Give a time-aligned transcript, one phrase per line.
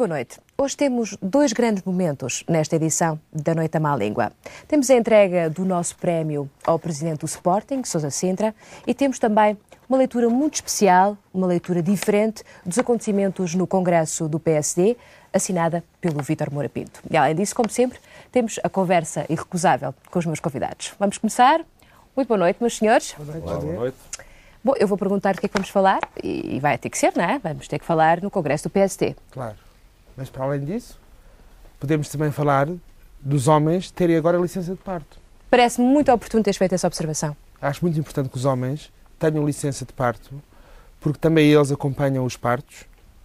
[0.00, 0.40] Boa noite.
[0.56, 4.32] Hoje temos dois grandes momentos nesta edição da Noite à Má Língua.
[4.66, 8.54] Temos a entrega do nosso prémio ao presidente do Sporting, Sousa Sintra,
[8.86, 14.40] e temos também uma leitura muito especial, uma leitura diferente dos acontecimentos no Congresso do
[14.40, 14.96] PSD,
[15.34, 17.02] assinada pelo Vítor Moura Pinto.
[17.10, 17.98] E além disso, como sempre,
[18.32, 20.94] temos a conversa irrecusável com os meus convidados.
[20.98, 21.60] Vamos começar.
[22.16, 23.14] Muito boa noite, meus senhores.
[23.18, 23.44] Boa noite.
[23.46, 23.96] Olá, boa noite.
[24.64, 27.12] Bom, eu vou perguntar do que é que vamos falar e vai ter que ser,
[27.14, 27.38] não é?
[27.38, 29.14] Vamos ter que falar no Congresso do PSD.
[29.30, 29.56] Claro.
[30.16, 30.98] Mas para além disso,
[31.78, 32.68] podemos também falar
[33.20, 35.18] dos homens terem agora licença de parto.
[35.50, 37.36] Parece-me muito oportuno teres feito essa observação.
[37.60, 40.40] Acho muito importante que os homens tenham licença de parto,
[41.00, 42.84] porque também eles acompanham os partos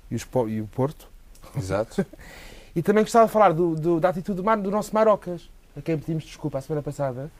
[0.09, 1.07] e, os, e o Porto.
[1.55, 2.05] Exato.
[2.75, 5.97] e também gostava de falar do, do, da atitude do, do nosso Marocas, a quem
[5.97, 7.31] pedimos desculpa a semana passada,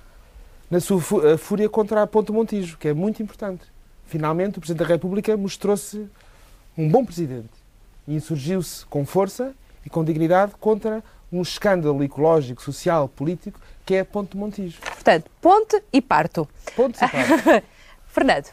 [0.70, 1.02] na sua
[1.38, 3.64] fúria contra a Ponto Montijo, que é muito importante.
[4.06, 6.08] Finalmente, o Presidente da República mostrou-se
[6.78, 7.65] um bom Presidente
[8.08, 9.54] e insurgiu-se com força
[9.86, 14.80] e com dignidade contra um escândalo ecológico, social, político, que é Ponte Montijo.
[14.82, 16.48] Portanto, ponte e parto.
[16.76, 17.66] Ponte e parto.
[18.08, 18.50] Fernando.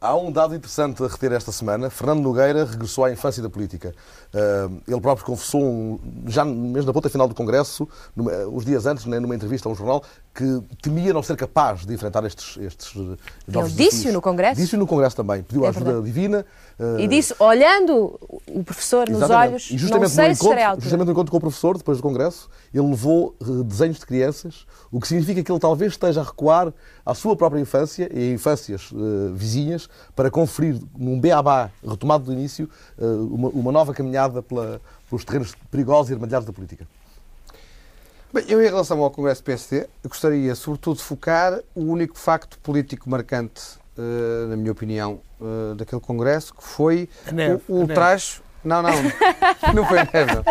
[0.00, 1.90] Há um dado interessante a reter esta semana.
[1.90, 3.92] Fernando Nogueira regressou à infância da política.
[4.32, 8.86] Uh, ele próprio confessou, um, já mesmo na ponta final do Congresso, numa, uns dias
[8.86, 12.56] antes, né, numa entrevista a um jornal, que temia não ser capaz de enfrentar estes,
[12.58, 14.60] estes novos Ele disse-o no Congresso?
[14.60, 15.42] Disse-o no Congresso também.
[15.42, 16.06] Pediu é ajuda verdade.
[16.06, 16.46] divina.
[16.78, 20.82] Uh, e disse, olhando o professor nos olhos, e justamente não sei no encontro, se
[20.82, 24.64] Justamente no encontro com o professor, depois do Congresso, ele levou uh, desenhos de crianças,
[24.92, 26.72] o que significa que ele talvez esteja a recuar
[27.04, 32.32] à sua própria infância e a infâncias uh, vizinhas para conferir, num beabá retomado do
[32.32, 36.86] início, uma, uma nova caminhada pela, pelos terrenos perigosos e armadilhados da política.
[38.30, 43.08] Bem, eu, em relação ao Congresso PSD, gostaria, sobretudo, de focar o único facto político
[43.08, 43.87] marcante, uh,
[44.48, 48.40] na minha opinião, uh, daquele Congresso, que foi neve, o ultraje.
[48.64, 48.90] Não, não,
[49.74, 50.42] não foi neve.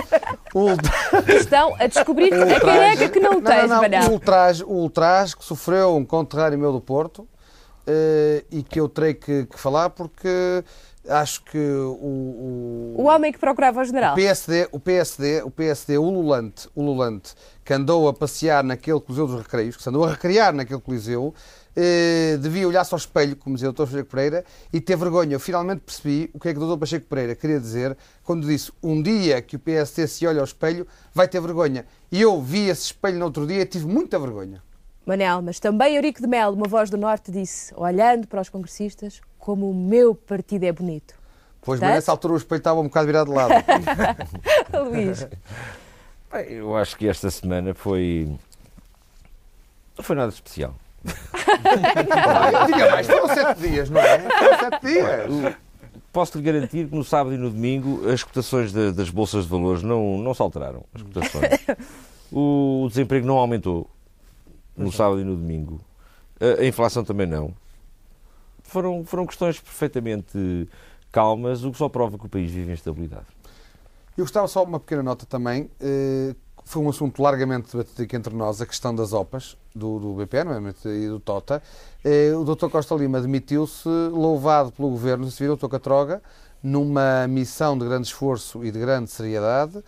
[0.55, 0.93] Ultra...
[1.35, 2.55] Estão a descobrir ultraje...
[2.55, 4.07] a careca que não, não tens, não, não.
[4.09, 8.89] O ultraje, o ultraje que sofreu um conterrâneo meu do Porto uh, e que eu
[8.89, 10.63] terei que, que falar porque
[11.09, 14.13] acho que o, o, o homem que procurava o general.
[14.13, 17.33] O PSD, o PSD, o PSD ululante, ululante,
[17.63, 21.33] que andou a passear naquele Coliseu dos Recreios, que se andou a recriar naquele Coliseu,
[21.79, 23.83] eh, devia olhar-se ao espelho, como dizia o Dr.
[23.83, 24.43] Pacheco Pereira,
[24.73, 25.35] e ter vergonha.
[25.35, 26.79] Eu finalmente percebi o que é que o Dr.
[26.79, 30.87] Pacheco Pereira queria dizer quando disse um dia que o PSD se olha ao espelho,
[31.13, 31.85] vai ter vergonha.
[32.11, 34.63] E eu vi esse espelho no outro dia e tive muita vergonha.
[35.05, 39.21] Manel, mas também Eurico de Melo, uma voz do Norte, disse, olhando para os congressistas,
[39.37, 41.13] como o meu partido é bonito.
[41.61, 43.53] Pois, mas nessa altura o espelho estava um bocado virado de lado.
[44.89, 45.27] Luís.
[46.31, 48.27] Bem, eu acho que esta semana foi.
[49.95, 50.75] Não foi nada especial.
[52.65, 54.19] Diga mais, foram sete dias, não é?
[54.19, 55.55] Foram sete dias.
[56.11, 59.83] Posso-lhe garantir que no sábado e no domingo as cotações de, das bolsas de valores
[59.83, 60.83] não, não se alteraram.
[60.93, 61.43] As cotações.
[62.31, 63.89] O, o desemprego não aumentou
[64.75, 65.79] no sábado e no domingo.
[66.39, 67.53] A, a inflação também não
[68.67, 70.69] foram, foram questões perfeitamente
[71.11, 73.25] calmas, o que só prova que o país vive em estabilidade.
[74.17, 75.69] Eu gostava só de uma pequena nota também.
[76.67, 80.73] Foi um assunto largamente debatido aqui entre nós, a questão das OPAs, do, do BPN
[80.83, 81.63] e do TOTA.
[82.37, 82.67] O Dr.
[82.67, 85.69] Costa Lima demitiu-se, louvado pelo Governo Civil, o Dr.
[85.69, 86.21] Catroga,
[86.61, 89.81] numa missão de grande esforço e de grande seriedade,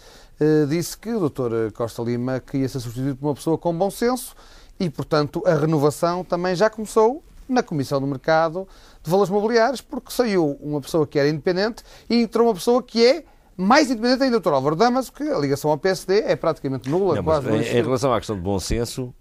[0.70, 1.74] disse que o Dr.
[1.76, 4.34] Costa Lima queria ser substituído por uma pessoa com bom senso
[4.80, 8.66] e, portanto, a renovação também já começou na Comissão do Mercado
[9.04, 13.06] de Valores Mobiliários, porque saiu uma pessoa que era independente e entrou uma pessoa que
[13.06, 13.26] é
[13.60, 14.54] mais independente ainda, Dr.
[14.54, 17.16] Álvaro Damas, que a ligação ao PSD é praticamente nula.
[17.16, 19.14] Não, quase em, em relação à questão de bom senso,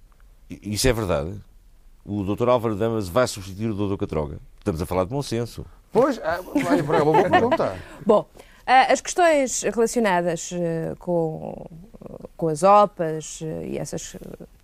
[0.49, 1.33] isso é verdade.
[2.05, 2.49] O Dr.
[2.49, 3.99] Álvaro Damas vai substituir o Dr.
[3.99, 4.39] Catroga.
[4.59, 5.67] Estamos a falar de bom senso.
[5.93, 7.77] Pois, ah, vai para uma boa pergunta.
[8.07, 8.27] Bom,
[8.67, 11.67] ah, as questões relacionadas ah, com,
[12.37, 14.17] com as OPAs e essas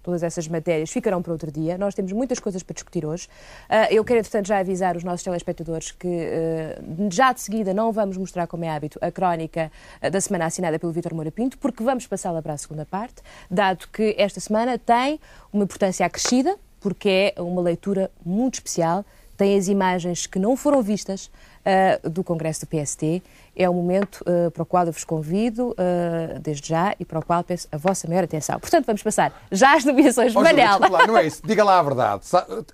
[0.05, 1.77] todas essas matérias ficarão para outro dia.
[1.77, 3.27] Nós temos muitas coisas para discutir hoje.
[3.69, 7.91] Uh, eu quero, entretanto, já avisar os nossos telespectadores que uh, já de seguida não
[7.91, 9.73] vamos mostrar, como é hábito, a crónica
[10.03, 13.23] uh, da semana assinada pelo Vítor Moura Pinto, porque vamos passá-la para a segunda parte,
[13.51, 15.19] dado que esta semana tem
[15.53, 19.05] uma importância acrescida, porque é uma leitura muito especial,
[19.39, 21.29] tem as imagens que não foram vistas
[22.05, 23.21] do Congresso do PST
[23.57, 27.19] é um momento uh, para o qual eu vos convido uh, desde já e para
[27.19, 28.59] o qual peço a vossa maior atenção.
[28.59, 30.35] Portanto, vamos passar já às nomeações.
[30.35, 30.79] Oh, Manel.
[30.91, 31.43] Lá, não é isso.
[31.47, 32.23] Diga lá a verdade.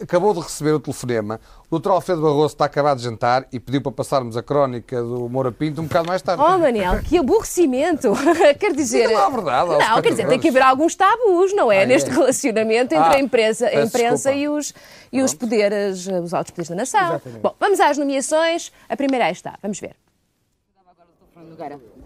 [0.01, 1.41] Acabou de receber o telefonema.
[1.71, 1.91] O Dr.
[1.91, 5.81] Alfredo Barroso está acabado de jantar e pediu para passarmos a crónica do Moura Pinto
[5.81, 6.43] um bocado mais tarde.
[6.43, 8.13] Oh, Manel, que aborrecimento.
[8.59, 9.07] quer dizer.
[9.07, 9.71] Diga lá a verdade.
[9.71, 11.83] Não, quer dizer, tem que haver alguns tabus, não é?
[11.83, 12.13] Ah, Neste é.
[12.13, 14.75] relacionamento entre ah, a imprensa, a imprensa e, os,
[15.13, 17.09] e os poderes, os altos poderes da nação.
[17.11, 17.41] Exatamente.
[17.41, 18.73] Bom, vamos às nomeações.
[18.89, 19.57] A primeira aí está.
[19.63, 19.95] Vamos ver.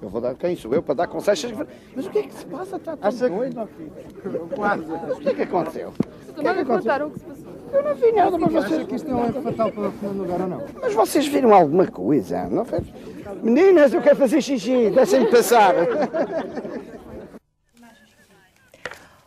[0.02, 1.52] Eu vou dar quem sou eu para dar conselhos.
[1.94, 2.76] Mas o que é que se passa?
[2.76, 4.48] Está tudo doido, ó, filho.
[4.54, 4.84] Quase.
[4.84, 5.92] O que é que aconteceu?
[6.28, 7.06] O que é que aconteceu?
[7.06, 7.54] o que se passou.
[7.72, 8.72] Eu não vi nada, mas vocês...
[8.72, 10.62] Acha que isto é um fatal para o Fernando Lugar ou não?
[10.80, 12.48] Mas vocês viram alguma coisa?
[12.48, 12.80] Não foi?
[13.42, 14.90] Meninas, eu quero fazer xixi.
[14.90, 15.74] Deixem-me passar.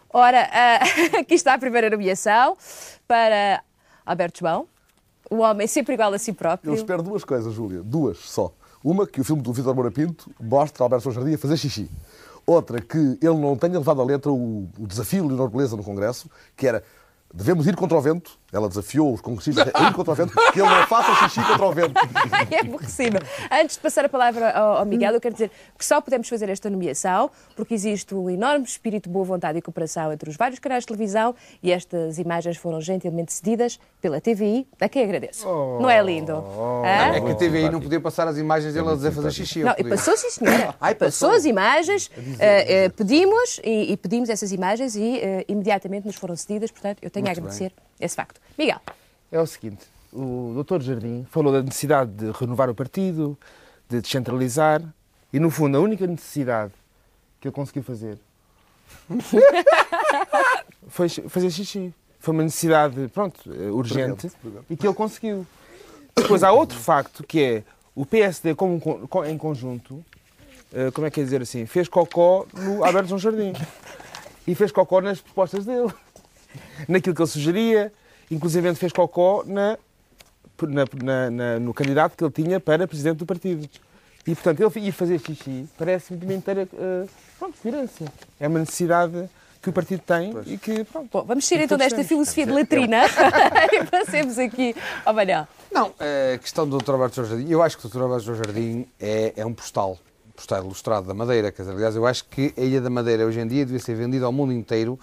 [0.10, 0.80] Ora, ah,
[1.19, 2.58] aqui está a primeira nomeação
[3.08, 3.62] para
[4.06, 4.68] Alberto João,
[5.30, 6.72] o homem sempre igual a si próprio.
[6.72, 7.81] Eu espero duas coisas, Júlia.
[7.84, 8.54] Duas só.
[8.84, 11.90] Uma, que o filme do Vitor Moura Pinto mostre Alberto João Jardim a fazer xixi.
[12.46, 15.84] Outra, que ele não tenha levado à letra o, o desafio de Leonor Beleza no
[15.84, 16.84] Congresso, que era
[17.34, 18.38] devemos ir contra o vento.
[18.52, 21.66] Ela desafiou os congressistas a ir contra o vento, que ele não faça xixi contra
[21.66, 21.94] o vento.
[22.50, 23.20] é aborrecido.
[23.52, 26.70] Antes de passar a palavra ao, Miguel, eu quero dizer que só podemos fazer esta
[26.70, 30.84] nomeação porque existe um enorme espírito de boa vontade e cooperação entre os vários canais
[30.84, 35.46] de televisão e estas imagens foram gentilmente cedidas pela TVI, a quem agradeço.
[35.46, 36.32] Não é lindo?
[36.32, 37.16] Hã?
[37.16, 39.64] É que a TVI não podia passar as imagens dele a dizer fazer xixi.
[39.64, 40.74] Não, e passou, sim, senhora.
[40.80, 41.28] Ai, passou.
[41.28, 41.38] passou.
[41.38, 42.10] as imagens,
[42.40, 47.00] eh, eh, pedimos e, e pedimos essas imagens e eh, imediatamente nos foram cedidas, portanto,
[47.02, 48.40] eu tenho a agradecer esse facto.
[48.58, 48.80] Miguel,
[49.32, 50.82] É o seguinte, o Dr.
[50.82, 53.38] Jardim falou da necessidade de renovar o partido,
[53.90, 54.82] de descentralizar,
[55.32, 56.74] e no fundo a única necessidade
[57.40, 58.18] que ele conseguiu fazer
[60.88, 61.94] foi fazer xixi.
[62.20, 64.32] Foi uma necessidade, pronto, eh, urgente,
[64.70, 65.46] e que ele conseguiu.
[66.16, 67.64] Depois há outro facto que é
[67.96, 68.82] o PSD como
[69.26, 70.04] em conjunto,
[70.74, 73.54] eh, como é que é dizer assim, fez cocó no Alberto João Jardim.
[74.50, 75.92] E fez cocó nas propostas dele
[76.88, 77.92] naquilo que ele sugeria,
[78.30, 79.77] inclusive fez cocó na,
[80.62, 83.68] na- na- na- no candidato que ele tinha para presidente do partido.
[84.25, 87.06] E, portanto, ele ir fazer xixi parece-me de uma inteira eh,
[87.39, 88.07] pronto, coerência.
[88.39, 89.30] É uma necessidade
[89.62, 91.09] que o partido tem e que, pronto.
[91.12, 93.04] bom, vamos sair então desta filosofia de latrina
[93.71, 94.75] e passemos aqui
[95.06, 95.48] ao Manel.
[95.71, 95.94] Não,
[96.33, 96.92] a questão do Dr.
[96.92, 98.01] Alberto João Jardim, eu acho que o Dr.
[98.01, 99.98] Alberto João Jardim é, é um postal,
[100.36, 101.50] postal ilustrado da Madeira.
[101.51, 103.95] Quer dizer, aliás, eu acho que a Ilha da Madeira hoje em dia devia ser
[103.95, 105.00] vendida ao mundo inteiro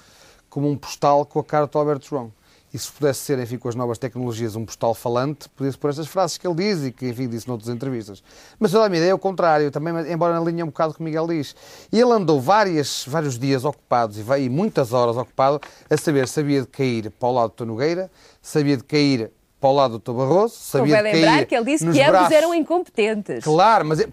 [0.54, 2.32] como um postal com a cara do Alberto João.
[2.72, 6.06] E se pudesse ser, enfim, com as novas tecnologias, um postal falante, podia-se por estas
[6.06, 8.22] frases que ele diz e que, enfim, disse noutras entrevistas.
[8.56, 11.00] Mas toda a minha ideia é o contrário, também, embora na linha um bocado que
[11.00, 11.56] o Miguel diz.
[11.90, 15.60] E ele andou várias, vários dias ocupados e, e muitas horas ocupado
[15.90, 17.66] a saber, sabia de cair para o lado do.
[17.66, 18.08] Nogueira,
[18.40, 20.12] sabia de cair para o lado do Dr.
[20.12, 23.42] Barroso, sabia Convém de cair lembrar que ele disse que ambos eram incompetentes.
[23.42, 24.06] Claro, mas é,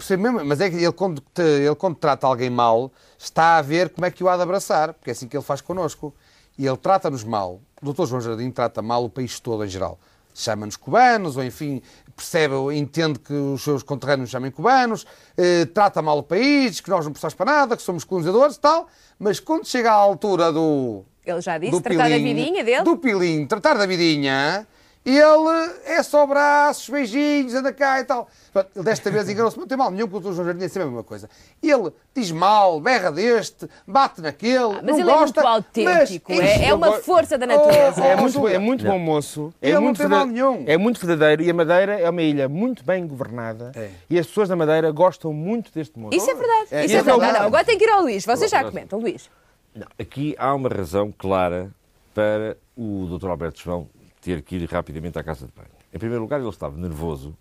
[0.46, 4.12] mas é que ele quando, ele quando trata alguém mal, está a ver como é
[4.12, 6.14] que o há de abraçar, porque é assim que ele faz connosco.
[6.62, 7.60] E ele trata-nos mal.
[7.82, 8.06] O Dr.
[8.06, 9.98] João Jardim trata mal o país todo em geral.
[10.32, 11.82] Chama-nos cubanos, ou enfim,
[12.16, 16.88] percebe ou entende que os seus conterrâneos chamem cubanos, eh, trata mal o país, que
[16.88, 18.88] nós não precisamos para nada, que somos colonizadores e tal,
[19.18, 22.84] mas quando chega à altura do, Ele já disse, do tratar da pilim, vidinha dele.
[22.84, 24.68] Do pilim, tratar da vidinha,
[25.04, 28.28] ele é só braços, beijinhos, anda cá e tal.
[28.76, 30.36] Ele desta vez enganou-se, não tem mal nenhum, porque o Dr.
[30.36, 31.30] João Jardim é sempre a mesma coisa.
[31.64, 36.32] Ele diz mal, berra deste, bate naquele, Ah, mas não ele é gosta, muito autêntico,
[36.36, 38.04] mas- é, é uma força da natureza.
[38.04, 38.56] É Oh, muito, Júlia.
[38.56, 39.54] é muito bom moço.
[39.62, 40.64] É Ele não muito tem mal nenhum.
[40.68, 41.42] É muito verdadeiro.
[41.44, 43.72] E a Madeira é uma ilha muito bem governada.
[43.76, 43.90] É.
[44.10, 46.16] E as pessoas da Madeira gostam muito deste moço.
[46.16, 46.68] Isso é verdade.
[46.72, 47.22] É, isso é é verdade.
[47.32, 47.34] mal.
[47.42, 48.24] Não, agora tem que ir ao Luís.
[48.26, 49.30] Vocês já comentam, Luís.
[49.74, 51.72] Não, aqui há uma razão clara
[52.14, 53.30] para o Dr.
[53.30, 53.88] Alberto João
[54.22, 55.70] ter que ir rapidamente à casa de banho.
[55.94, 57.36] Em primeiro lugar, ele estava nervoso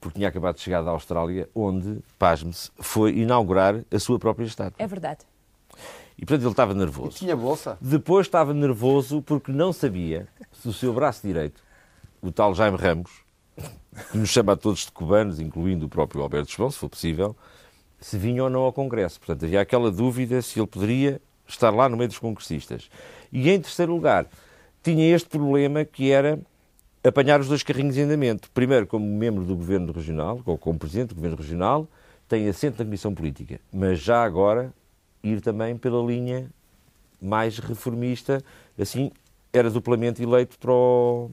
[0.00, 4.76] porque tinha acabado de chegar da Austrália, onde, pasme-se, foi inaugurar a sua própria estátua.
[4.78, 5.20] É verdade.
[6.18, 7.18] E, portanto, ele estava nervoso.
[7.18, 7.78] Tinha bolsa.
[7.80, 11.62] Depois estava nervoso porque não sabia se o seu braço direito,
[12.22, 13.10] o tal Jaime Ramos,
[14.10, 17.36] que nos chama a todos de cubanos, incluindo o próprio Alberto João, se for possível,
[18.00, 19.18] se vinha ou não ao Congresso.
[19.18, 22.90] Portanto, havia aquela dúvida se ele poderia estar lá no meio dos congressistas.
[23.32, 24.26] E, em terceiro lugar,
[24.86, 26.38] tinha este problema que era
[27.02, 28.48] apanhar os dois carrinhos em andamento.
[28.54, 31.88] Primeiro, como membro do Governo Regional, ou como Presidente do Governo Regional,
[32.28, 33.58] tem assento na Comissão Política.
[33.72, 34.72] Mas já agora
[35.24, 36.48] ir também pela linha
[37.20, 38.40] mais reformista,
[38.78, 39.10] assim
[39.52, 41.30] era duplamente eleito para, o-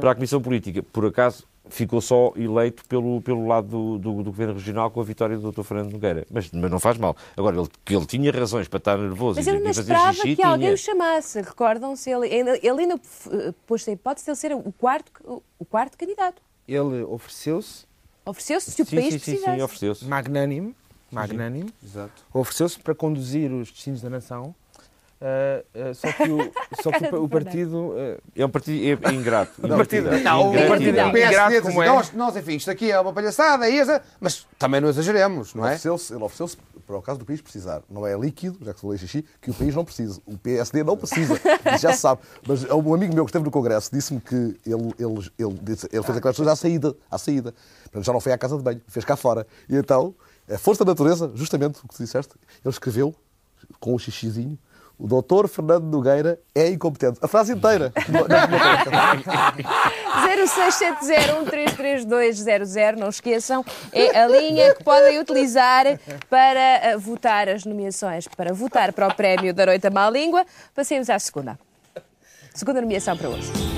[0.00, 0.82] para a Comissão Política.
[0.82, 5.04] Por acaso ficou só eleito pelo, pelo lado do, do- do Governo Regional com a
[5.04, 5.62] vitória do Dr.
[5.62, 6.26] Fernando Nogueira.
[6.30, 7.16] Mas, mas não faz mal.
[7.36, 9.80] Agora, ele, que ele tinha razões para estar nervoso Mas e, ele e não fazer
[9.82, 10.74] esperava xixi, que alguém tinha.
[10.74, 11.40] o chamasse.
[11.40, 12.10] Recordam-se?
[12.10, 12.94] Ele, ele, ele ainda
[13.30, 16.40] eh, pôs-se a hipótese de ele ser o quarto, o quarto candidato.
[16.66, 17.86] Ele ofereceu-se,
[18.26, 19.56] Ofereceu-se se o Sim, país sim, sim, precisasse.
[19.56, 20.04] sim, ofereceu-se.
[20.04, 20.74] magnânimo,
[21.10, 22.22] magnânimo Exato.
[22.34, 24.54] ofereceu-se para conduzir os destinos da nação.
[25.20, 27.94] Ah, ah, só que o, só que o, o partido.
[27.96, 29.52] ah, É um partido é, é ingrato.
[29.64, 31.04] o partido, Não, o partido Não.
[31.04, 31.86] é ingrato PSD como diz, é.
[31.86, 35.74] nós, nós, enfim, isto aqui é uma palhaçada, é mas também não exageremos, não é?
[35.74, 35.88] Ele
[36.22, 36.56] ofereceu-se
[36.86, 37.82] para o caso do país precisar.
[37.90, 40.20] Não é líquido, já que se falou em xixi, que o país não precisa.
[40.24, 41.38] O PSD não precisa.
[41.78, 42.22] Já se sabe.
[42.46, 46.02] Mas um amigo meu que esteve no Congresso disse-me que ele, ele, ele, disse- ele
[46.02, 46.96] fez aquelas coisas à saída.
[47.10, 47.54] À saída.
[47.82, 49.46] Portanto, já não foi à casa de banho, fez cá fora.
[49.68, 50.14] E então
[50.50, 52.32] A força da natureza, justamente o que tu disseste,
[52.64, 53.14] ele escreveu,
[53.78, 54.58] com o xixizinho,
[54.98, 57.18] o doutor Fernando Nogueira é incompetente.
[57.22, 57.92] A frase inteira.
[60.38, 65.84] 0670133200, não esqueçam, é a linha que podem utilizar
[66.28, 70.44] para eh, votar as nomeações, para votar para o prémio da Noite à Má Língua.
[70.74, 71.58] Passemos à segunda.
[72.54, 73.77] Segunda nomeação para hoje.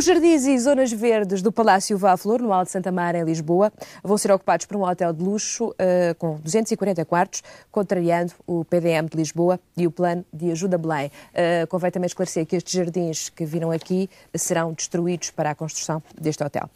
[0.00, 3.70] Os jardins e zonas verdes do Palácio Vá Flor, no Alto Santa Mara, em Lisboa,
[4.02, 9.10] vão ser ocupados por um hotel de luxo eh, com 240 quartos, contrariando o PDM
[9.10, 11.12] de Lisboa e o plano de ajuda Belém.
[11.34, 16.02] Eh, convém também esclarecer que estes jardins que viram aqui serão destruídos para a construção
[16.18, 16.70] deste hotel.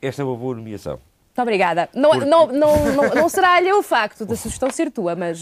[0.00, 0.98] Esta é uma boa nomeação.
[1.38, 1.88] Muito obrigada.
[1.94, 5.40] Não, não, não, não, não será-lhe o facto da sugestão ser tua, mas.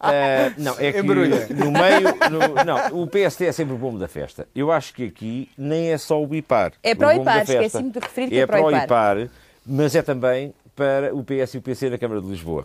[0.00, 1.46] Ah, não, é que Embrulha.
[1.50, 2.00] no meio.
[2.28, 4.48] no- não, o PST é sempre o bombo da festa.
[4.52, 6.72] Eu acho que aqui nem é só o IPAR.
[6.82, 9.16] É para o IPAR, esqueci-me de referir que É é para o para o IPAR.
[9.18, 9.30] IPAR,
[9.64, 12.64] mas é também para o PS e o PC na Câmara de Lisboa.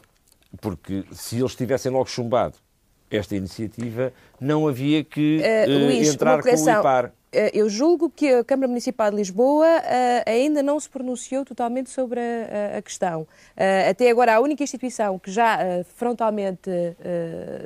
[0.62, 2.56] Porque se eles tivessem logo chumbado
[3.12, 6.70] esta iniciativa, não havia que eh, Luís, entrar com o.
[6.70, 7.12] IPAR.
[7.34, 11.90] Eh, Eu julgo que a Câmara Municipal de Lisboa eh, ainda não se pronunciou totalmente
[11.90, 13.28] sobre a, a- a questão.
[13.58, 15.58] Eh, até agora, a única instituição que já
[15.96, 16.70] frontalmente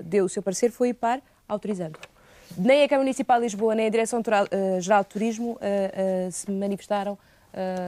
[0.03, 1.99] deu o seu parecer foi o IPAR, autorizando.
[2.57, 5.59] Nem a Câmara Municipal de Lisboa, nem a Direção-Geral de Turismo
[6.31, 7.17] se manifestaram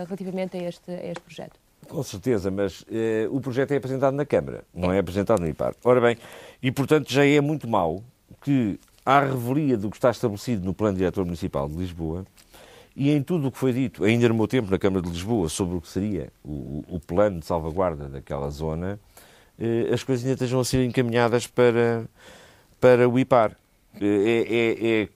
[0.07, 1.59] relativamente a este, a este projeto.
[1.87, 5.73] Com certeza, mas eh, o projeto é apresentado na Câmara, não é apresentado no IPAR.
[5.83, 6.17] Ora bem,
[6.61, 8.03] e portanto já é muito mau
[8.41, 8.79] que,
[9.09, 12.25] à revelia do que está estabelecido no Plano Diretor Municipal de Lisboa,
[12.95, 15.47] e em tudo o que foi dito, ainda no meu tempo na Câmara de Lisboa,
[15.49, 18.99] sobre o que seria o, o plano de salvaguarda daquela zona,
[19.57, 22.05] eh, as coisas ainda estejam a ser encaminhadas para,
[22.79, 23.55] para o IPAR.
[23.99, 25.09] Eh, É, é- é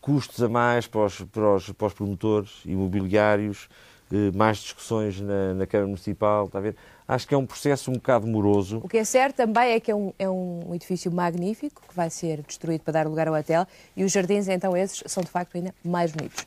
[0.00, 3.68] custos a mais para os, para os, para os promotores imobiliários,
[4.12, 6.76] eh, mais discussões na, na Câmara Municipal, está a ver?
[7.10, 8.80] Acho que é um processo um bocado moroso.
[8.84, 12.08] O que é certo também é que é um, é um edifício magnífico que vai
[12.08, 15.56] ser destruído para dar lugar ao hotel e os jardins, então, esses são de facto
[15.56, 16.46] ainda mais bonitos.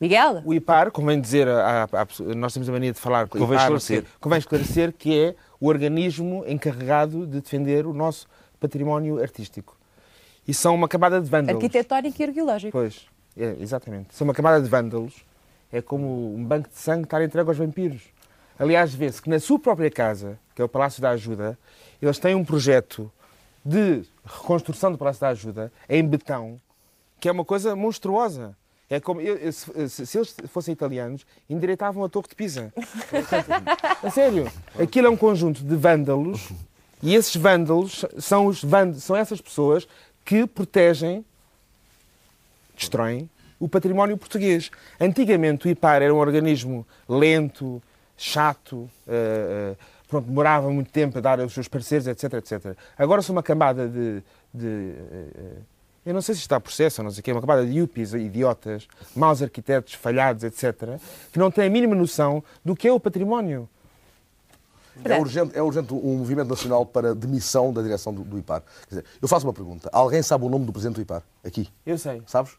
[0.00, 0.40] Miguel?
[0.44, 1.48] O IPAR, convém dizer,
[2.36, 4.04] nós temos a mania de falar com o Convém IPAR, esclarecer.
[4.20, 8.28] convém esclarecer que é o organismo encarregado de defender o nosso
[8.60, 9.76] património artístico.
[10.46, 11.60] E são uma camada de vândalos.
[11.60, 12.70] Arquitetónico e arqueológico.
[12.70, 13.06] Pois,
[13.36, 14.14] é, exatamente.
[14.14, 15.24] São uma camada de vândalos.
[15.72, 18.13] É como um banco de sangue estar entregue aos vampiros.
[18.58, 21.58] Aliás, vê-se que na sua própria casa, que é o Palácio da Ajuda,
[22.00, 23.10] eles têm um projeto
[23.64, 26.60] de reconstrução do Palácio da Ajuda em betão,
[27.18, 28.56] que é uma coisa monstruosa.
[28.88, 32.72] É como, eu- se- se eles fossem italianos, endireitavam a Torre de Pisa.
[34.02, 34.50] a sério.
[34.78, 36.50] Aquilo é um conjunto de vândalos
[37.02, 39.88] e esses vândalos são, os vândalos, são essas pessoas
[40.24, 41.24] que protegem
[42.76, 44.70] destroem o património português.
[45.00, 47.82] Antigamente o IPAR era um organismo lento,
[48.16, 49.74] chato, eh,
[50.08, 52.76] pronto, demorava muito tempo a dar os seus pareceres, etc, etc.
[52.96, 54.22] Agora são uma camada de...
[54.52, 55.58] de, eh,
[56.06, 57.78] eu não sei se está a processo ou não sei o quê, uma camada de
[57.78, 61.00] yuppies, idiotas, maus arquitetos, falhados, etc.,
[61.32, 63.68] que não têm a mínima noção do que é o património.
[65.02, 68.62] É urgente, é urgente um movimento nacional para demissão da direção do, do IPAR.
[68.88, 69.88] Quer dizer, eu faço uma pergunta.
[69.92, 71.22] Alguém sabe o nome do presidente do IPAR?
[71.42, 71.68] Aqui.
[71.84, 72.22] Eu sei.
[72.26, 72.52] Sabes?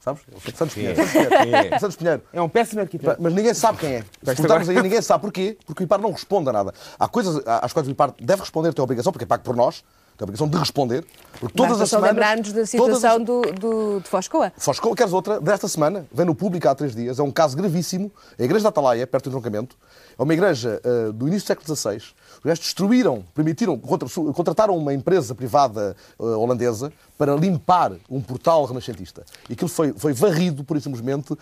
[0.00, 0.22] Sabes?
[0.32, 0.98] É o Santos Pinheiro.
[1.00, 1.06] É?
[1.06, 1.56] Santos Pinheiro.
[1.56, 1.74] É?
[1.74, 2.22] É Santos Pinheiro.
[2.32, 3.16] É um péssimo arquiteto.
[3.20, 4.00] Mas ninguém sabe quem é.
[4.00, 5.58] Se perguntarmos aí, ninguém sabe porquê.
[5.66, 6.72] Porque o IPAR não responde a nada.
[6.98, 9.54] Há coisas às quais o IPAR deve responder, tem a obrigação, porque é pago por
[9.54, 9.80] nós,
[10.16, 11.04] tem a obrigação de responder.
[11.38, 12.14] Porque todas Basta as só semanas.
[12.16, 14.50] lembrar-nos da todas as- situação do, do, de Foscoa.
[14.56, 15.38] Foscou, queres outra?
[15.38, 18.10] Desta semana, vem no público há três dias, é um caso gravíssimo.
[18.38, 19.76] A Igreja da Atalaia, perto do entroncamento,
[20.18, 22.14] é uma igreja eh, do início do século XVI.
[22.40, 29.24] Os gajos destruíram, permitiram, contrataram uma empresa privada eh, holandesa para limpar um portal renascentista.
[29.48, 31.38] E aquilo foi, foi varrido, por isso simplesmente, uh,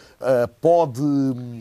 [0.60, 1.00] pó de...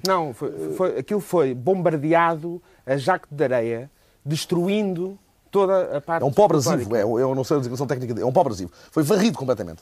[0.07, 3.91] Não, foi, foi- aquilo foi bombardeado a jaco de areia,
[4.25, 5.17] destruindo
[5.51, 6.23] toda a parte.
[6.23, 8.71] É um pó abrasivo, é, eu não sei a designação técnica, é um pó abrasivo.
[8.91, 9.81] Foi varrido completamente.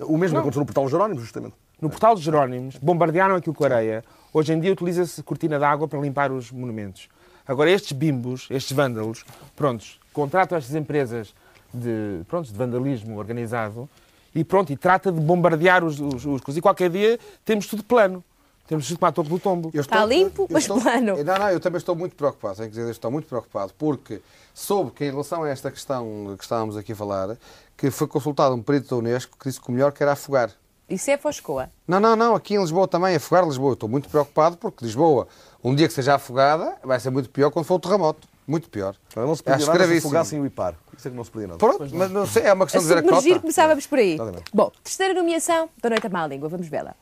[0.00, 1.54] O mesmo aconteceu no portal Jerónimo, justamente.
[1.80, 4.02] No portal dos Jerónimos, bombardearam aquilo com areia.
[4.32, 7.08] Hoje em dia utiliza-se cortina de água para limpar os monumentos.
[7.46, 9.24] Agora, estes bimbos, estes vândalos,
[9.54, 11.34] prontos, contratam estas empresas
[11.72, 13.88] de, prontos, de vandalismo organizado
[14.34, 16.56] e pronto, e trata de bombardear os, os, os.
[16.56, 18.24] E qualquer dia temos tudo plano.
[18.66, 19.70] Temos tudo para a Torre do Tombo.
[19.74, 21.22] Eu Está limpo, eu mas plano.
[21.22, 22.56] Não, não, eu também estou muito preocupado.
[22.56, 24.22] Tenho que dizer, estou muito preocupado porque
[24.54, 27.36] soube que, em relação a esta questão que estávamos aqui a falar,
[27.76, 30.50] que foi consultado um perito da Unesco que disse que o melhor que era afogar.
[30.88, 31.70] Isso é Foscoa.
[31.88, 33.70] Não, não, não, aqui em Lisboa também, afogar Lisboa.
[33.70, 35.26] Eu estou muito preocupado porque Lisboa,
[35.62, 38.28] um dia que seja afogada, vai ser muito pior quando for o terremoto.
[38.46, 38.94] Muito pior.
[39.16, 40.74] Não, não se Acho podia nada se afogassem o IPAR.
[40.96, 41.58] Isso é que não se podia nada.
[41.58, 43.40] Pronto, mas não sei, é uma A questão de ver a submergir cota.
[43.40, 44.14] começávamos por aí.
[44.14, 44.44] Exatamente.
[44.52, 46.48] Bom, terceira nomeação da Noite à Má Língua.
[46.50, 46.94] Vamos vê-la.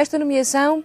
[0.00, 0.82] Esta nomeação,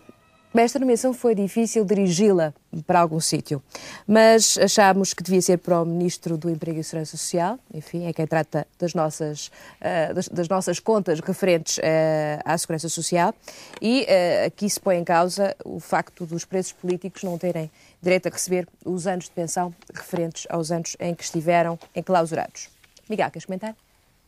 [0.53, 2.53] esta nomeação foi difícil dirigi-la
[2.85, 3.63] para algum sítio,
[4.05, 8.11] mas achámos que devia ser para o Ministro do Emprego e Segurança Social, enfim, é
[8.11, 13.33] quem trata das nossas, eh, das, das nossas contas referentes eh, à Segurança Social,
[13.81, 18.27] e eh, aqui se põe em causa o facto dos presos políticos não terem direito
[18.27, 22.67] a receber os anos de pensão referentes aos anos em que estiveram enclausurados.
[23.09, 23.77] Miguel, queres comentar?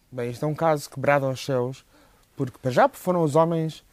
[0.09, 1.83] Bem, isto é um caso quebrado aos céus,
[2.37, 3.85] porque para já foram os homens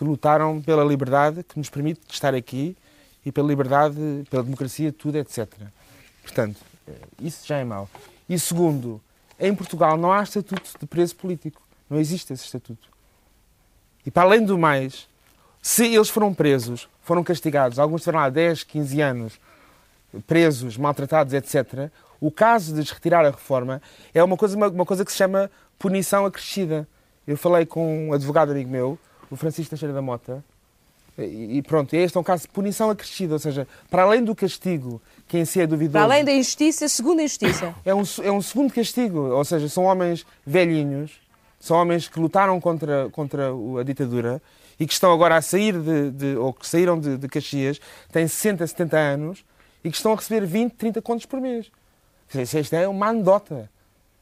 [0.00, 2.74] que lutaram pela liberdade que nos permite estar aqui
[3.22, 3.94] e pela liberdade,
[4.30, 5.46] pela democracia, tudo, etc.
[6.22, 6.56] Portanto,
[6.88, 7.86] eh, isso já é mau.
[8.26, 8.98] E segundo,
[9.38, 11.60] em Portugal não há estatuto de preso político.
[11.90, 12.88] Não existe esse estatuto.
[14.06, 15.06] E para além do mais,
[15.60, 19.38] se eles foram presos, foram castigados, alguns estiveram lá 10, 15 anos,
[20.26, 23.82] presos, maltratados, etc., o caso de retirar a reforma
[24.14, 26.88] é uma coisa, uma, uma coisa que se chama punição acrescida.
[27.26, 28.98] Eu falei com um advogado amigo meu,
[29.30, 30.44] o Francisco Teixeira da Mota,
[31.18, 35.02] e pronto, este é um caso de punição acrescida, ou seja, para além do castigo,
[35.28, 37.74] que em si é duvidoso, Para além da injustiça, segunda injustiça.
[37.84, 41.20] é um, é um segundo castigo, ou seja, são homens velhinhos,
[41.58, 44.40] são homens que lutaram contra, contra a ditadura
[44.78, 47.78] e que estão agora a sair de, de- ou que saíram de, de Caxias,
[48.10, 49.44] têm 60, 70 anos
[49.84, 51.70] e que estão a receber 20, 30 contos por mês.
[52.34, 53.68] Isto é uma anedota.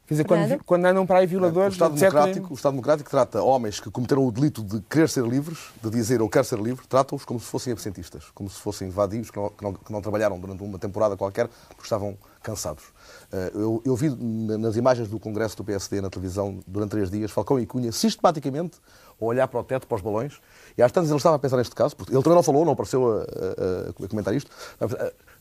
[0.09, 2.09] Quer dizer, quando, quando andam para aí O violadores, Estado, etc.
[2.09, 5.89] democrático, o Estado Democrático trata homens que cometeram o delito de querer ser livres, de
[5.91, 9.37] dizer eu quero ser livre, trata-os como se fossem absentistas, como se fossem vadios que
[9.37, 12.85] não, que não- que não trabalharam durante uma temporada qualquer porque estavam cansados.
[13.31, 17.11] Eh, Eu, eu vi na- nas imagens do Congresso do PSD na televisão durante três
[17.11, 18.77] dias Falcão e Cunha sistematicamente
[19.21, 20.39] a olhar para o teto, para os balões,
[20.75, 22.71] e às tantas ele estava a pensar neste caso, porque ele também não falou, não
[22.73, 24.49] apareceu a, a- a comentar isto.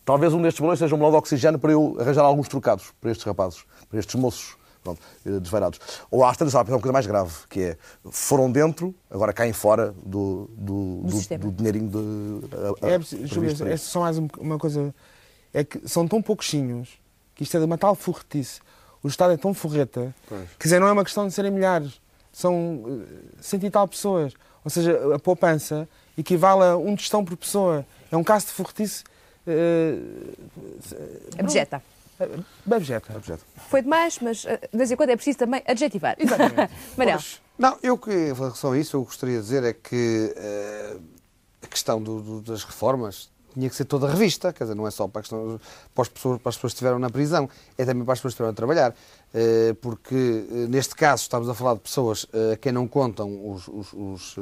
[0.05, 3.11] Talvez um destes balões seja um balão de oxigênio para eu arranjar alguns trocados para
[3.11, 4.58] estes rapazes, para estes moços
[4.95, 5.79] pronto, eh, desvairados.
[6.11, 7.77] Ou às tantas pensar uma coisa mais grave, que é
[8.11, 12.57] foram dentro, agora caem fora do, do, do, do dinheirinho de.
[12.57, 12.99] a- a- É,
[13.59, 13.91] para é isso.
[13.91, 14.95] só mais um- uma coisa.
[15.53, 16.89] É que são tão pouquinhos
[17.35, 18.61] que isto é de uma tal forretice.
[19.03, 20.15] O Estado é tão forreta.
[20.59, 22.01] Quer dizer, não é uma questão de serem milhares.
[22.33, 24.33] São eh, cento e tal pessoas.
[24.65, 27.87] Ou seja, a poupança equivale a um tostão por pessoa.
[28.11, 29.05] É um caso de forretice.
[29.47, 29.99] eh,
[31.39, 31.83] Abjeta.
[32.65, 33.17] Babjeta.
[33.17, 33.45] Objeto.
[33.69, 36.17] Foi demais, mas eh, de vez em quando é preciso também adjetivar.
[36.19, 36.73] Exatamente.
[37.59, 40.97] Não, eu que, em relação a isso, eu gostaria de dizer é que eh,
[41.63, 44.91] a questão do- do- das reformas tinha que ser toda revista, quer dizer, não é
[44.93, 45.59] só para, a questão,
[45.93, 48.35] para, as pessoas, para as pessoas que estiveram na prisão, é também para as pessoas
[48.35, 48.95] que estiveram a trabalhar.
[49.35, 53.67] Eh, porque, eh, neste caso, estamos a falar de pessoas a quem não contam os,
[53.67, 54.37] os- os,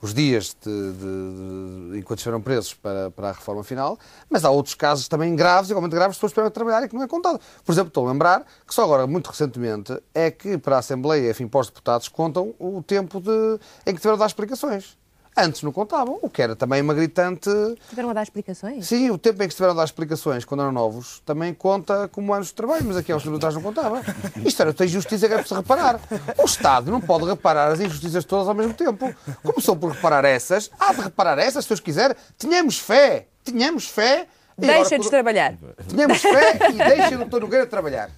[0.00, 3.98] os dias de, de- de- enquanto estiveram presos para, para a reforma final,
[4.30, 7.02] mas há outros casos também graves, igualmente graves, de pessoas que trabalhar e que não
[7.02, 7.40] é contado.
[7.64, 11.30] Por exemplo, estou a lembrar que só agora, muito recentemente, é que para a Assembleia,
[11.30, 14.96] enfim, para os deputados, contam o tempo de, em que tiveram a dar explicações.
[15.40, 17.48] Antes não contavam, o que era também uma gritante.
[17.88, 18.88] tiveram a dar explicações?
[18.88, 22.34] Sim, o tempo em que estiveram a dar explicações quando eram novos também conta como
[22.34, 24.02] anos de trabalho, mas aqui aos atrás não contava.
[24.44, 26.00] Isto era outra injustiça que é preciso reparar.
[26.36, 29.14] O Estado não pode reparar as injustiças todas ao mesmo tempo.
[29.44, 32.16] Começou por reparar essas, há de reparar essas, se Deus quiser.
[32.36, 34.26] Tenhamos fé, tenhamos fé.
[34.56, 35.54] E Deixa-nos quando- trabalhar.
[35.88, 37.40] Tenhamos fé e deixem o Dr.
[37.42, 38.10] Nogueira trabalhar.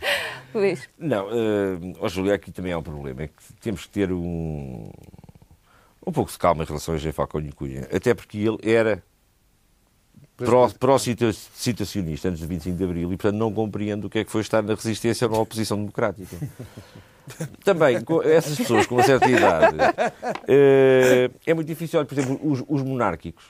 [0.54, 0.88] Luís.
[0.98, 3.24] Não, uh, oh, Júlio, aqui também há um problema.
[3.24, 4.90] É que temos que ter um,
[6.10, 7.88] um pouco de calma em relação a Falcão e Cunha.
[7.92, 9.02] Até porque ele era
[10.36, 14.30] pró- pró-situacionista antes do 25 de Abril e, portanto, não compreendo o que é que
[14.30, 16.36] foi estar na resistência ou na oposição democrática.
[17.62, 19.76] Também, essas pessoas com uma certa idade,
[20.48, 22.00] eh, é muito difícil.
[22.00, 23.44] Olha, por exemplo, os, os monárquicos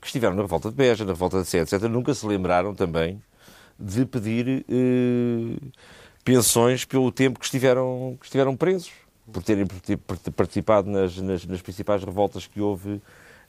[0.00, 3.20] que estiveram na revolta de Beja, na revolta de Sé, etc., nunca se lembraram também
[3.78, 5.68] de pedir eh,
[6.24, 8.90] pensões pelo tempo que estiveram, que estiveram presos,
[9.32, 9.96] por terem parti-
[10.32, 13.00] participado nas, nas, nas principais revoltas que houve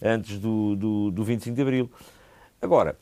[0.01, 1.91] antes do, do, do 25 de Abril.
[2.61, 2.97] Agora,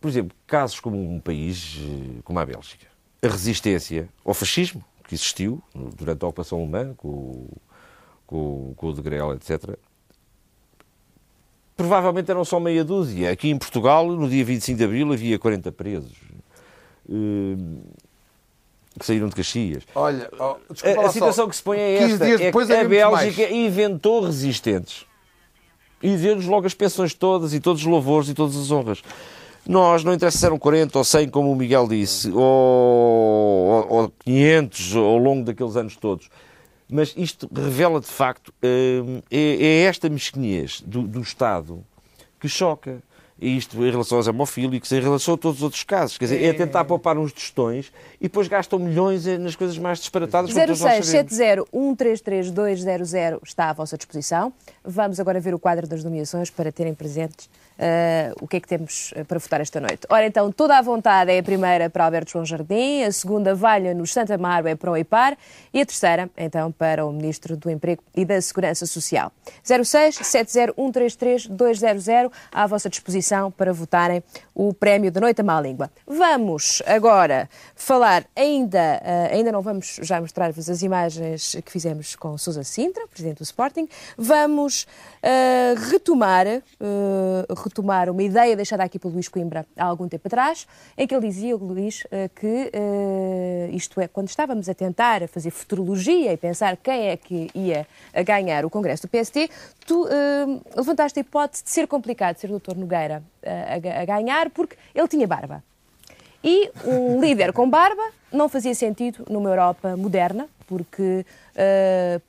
[0.00, 2.86] por exemplo, casos como um país eh, como a Bélgica,
[3.22, 5.62] a resistência ao fascismo que existiu
[5.96, 7.46] durante a ocupação alemã, com,
[8.26, 9.78] com, com o de Grelle, etc.,
[11.76, 13.30] provavelmente eram só meia dúzia.
[13.30, 16.16] Aqui em Portugal, no dia 25 de Abril, havia 40 presos.
[18.98, 19.84] Que saíram de Caxias.
[19.94, 21.50] Olha, oh, A, desculpa a situação só.
[21.50, 25.06] que se põe é 15 esta: é que a havia muito Bélgica inventou resistentes
[26.02, 29.02] e deu-nos logo as pensões todas e todos os louvores e todas as honras.
[29.66, 34.12] Nós, não interessa se eram 40 ou 100, como o Miguel disse, ou, ou, ou
[34.22, 36.28] 500 ao longo daqueles anos todos.
[36.86, 41.82] Mas isto revela, de facto, hum, é, é esta mesquinhez do, do Estado
[42.38, 43.02] que choca.
[43.40, 46.16] Isto em relação aos hemofílicos, em relação a todos os outros casos.
[46.16, 47.90] Quer dizer, é tentar poupar uns tostões
[48.24, 50.50] e depois gastam milhões nas coisas mais disparatadas.
[50.50, 51.34] como todos nós sabemos.
[51.34, 54.50] 0670133200 está à vossa disposição.
[54.82, 58.68] Vamos agora ver o quadro das nomeações para terem presentes eh, o que é que
[58.68, 60.06] temos eh, para votar esta noite.
[60.08, 64.12] Ora, então, toda a vontade é a primeira para Alberto João Jardim, a segunda Valha-nos
[64.12, 65.36] Santa Amaro é para o EIPAR
[65.72, 69.32] e a terceira, então, para o Ministro do Emprego e da Segurança Social.
[69.64, 74.22] 0670133200 à vossa disposição para votarem
[74.54, 75.90] o prémio da Noite à Má Língua.
[76.06, 82.36] Vamos agora falar, ainda, eh, ainda não vamos já mostrar-vos as imagens que fizemos com
[82.38, 83.88] Sousa Sintra, Presidente do Sporting.
[84.16, 84.86] Vamos
[85.26, 86.62] eh, retomar, eh,
[87.64, 90.66] retomar uma ideia deixada aqui pelo Luís Coimbra há algum tempo atrás,
[90.98, 96.30] em que ele dizia, Luís, que eh, isto é, quando estávamos a tentar fazer futurologia
[96.30, 97.86] e pensar quem é que ia
[98.22, 99.48] ganhar o Congresso do PST,
[99.86, 100.06] tu
[100.76, 102.76] levantaste a hipótese de ser complicado ser o Dr.
[102.76, 105.62] Nogueira a, a ganhar porque ele tinha barba.
[106.44, 111.24] E um líder com barba não fazia sentido numa Europa moderna, porque
[111.56, 112.20] eh,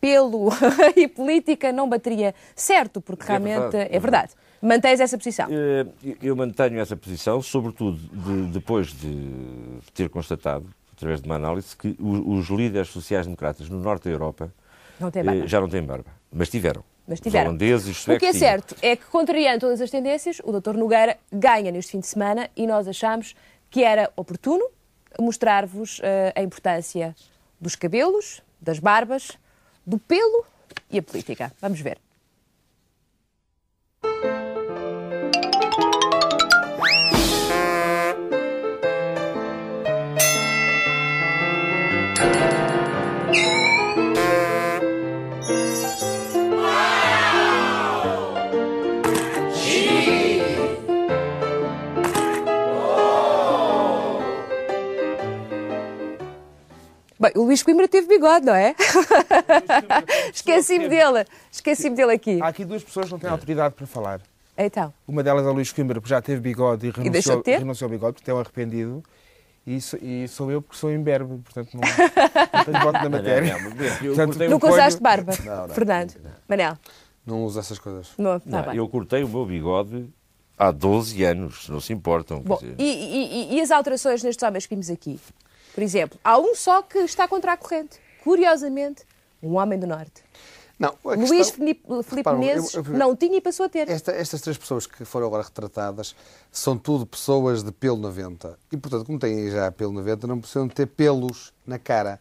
[0.00, 0.50] pelo
[0.94, 4.32] e política não bateria certo, porque É realmente verdade, é é verdade.
[4.60, 5.46] Mantens essa posição.
[5.50, 5.86] Eh,
[6.22, 10.66] Eu mantenho essa posição, sobretudo de- depois de ter constatado,
[10.96, 14.52] através de uma análise, que os líderes sociais-democratas no norte da Europa
[15.00, 16.82] Não eh, já não têm barba, mas tiveram.
[17.06, 17.50] Mas tiveram.
[17.50, 20.74] Holandeses os O que é certo é que, contrariando todas as tendências, o Dr.
[20.76, 23.34] Nogueira ganha neste fim de semana e nós achamos
[23.70, 24.68] que era oportuno
[25.20, 27.14] mostrar-vos eh, a importância
[27.60, 29.38] dos cabelos, das barbas,
[29.86, 30.44] do pelo
[30.90, 31.52] e a política.
[31.60, 31.98] Vamos ver.
[57.26, 58.74] Bem, o Luís Coimbra teve bigode, não é?
[60.32, 61.24] Esqueci-me dele.
[61.50, 62.40] Esqueci-me dele aqui.
[62.40, 64.20] Há aqui duas pessoas que não têm autoridade para falar.
[64.56, 67.58] Então, Uma delas é o Luís Coimbra, porque já teve bigode e renunciou, de ter?
[67.58, 69.02] renunciou ao bigode, porque é um arrependido.
[69.66, 73.58] E, so- e sou eu, porque sou imberbe, portanto não, não tenho voto na matéria.
[73.58, 75.32] Não, não, Portanto, nunca usaste barba.
[75.74, 76.14] Fernando.
[76.48, 76.78] Manel,
[77.26, 78.10] Não usa essas coisas.
[78.16, 80.08] não, tá eu cortei o meu bigode
[80.56, 82.40] há 12 anos, não se importam.
[82.40, 85.18] Bom, e, e- e- e as alterações nestes homens que vimos aqui?
[85.76, 87.98] Por exemplo, há um só que está contra a corrente.
[88.24, 89.04] Curiosamente,
[89.42, 90.24] um homem do Norte.
[90.78, 93.88] Não, Luís questão- Filipe, Filipe Repara, eu- Menezes eu- não tinha e passou a ter.
[93.88, 96.16] Esta- estas três pessoas que foram agora retratadas
[96.50, 98.58] são tudo pessoas de pelo na venta.
[98.72, 102.18] E, portanto, como têm já pelo na venta, não precisam ter pelos na cara.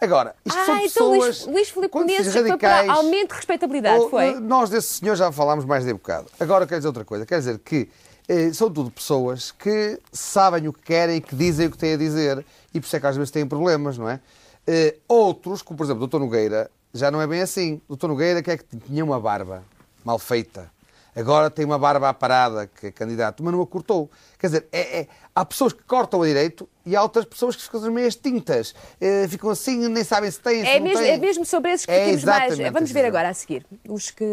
[0.00, 1.46] Agora, isto são Ah, então pessoas...
[1.46, 4.24] Luís, Luís Filipe Menezes para aumento de respeitabilidade, ou, foi?
[4.34, 6.26] eh, Nós desse senhor já falámos mais de bocado.
[6.38, 7.24] Agora quero dizer outra coisa.
[7.24, 7.88] Quer dizer que
[8.28, 11.94] eh, são tudo pessoas que sabem o que querem e que dizem o que têm
[11.94, 12.44] a dizer
[12.76, 14.20] e por isso é que às vezes têm problemas, não é?
[14.66, 16.18] Eh, outros, como por exemplo o Dr.
[16.18, 17.80] Nogueira, já não é bem assim.
[17.88, 18.08] O Dr.
[18.08, 19.64] Nogueira que é que tinha uma barba
[20.04, 20.70] mal feita.
[21.14, 24.10] Agora tem uma barba à parada, que é candidato, mas não a cortou.
[24.38, 27.62] Quer dizer, é- é- há pessoas que cortam a direito e há outras pessoas que
[27.62, 28.74] ficam meias tintas.
[29.00, 31.10] Eh, ficam assim, nem sabem se têm, se É mesmo, têm.
[31.12, 32.58] é mesmo sobre esses que É mais.
[32.70, 33.64] Vamos ver agora a seguir.
[33.88, 34.24] Os que.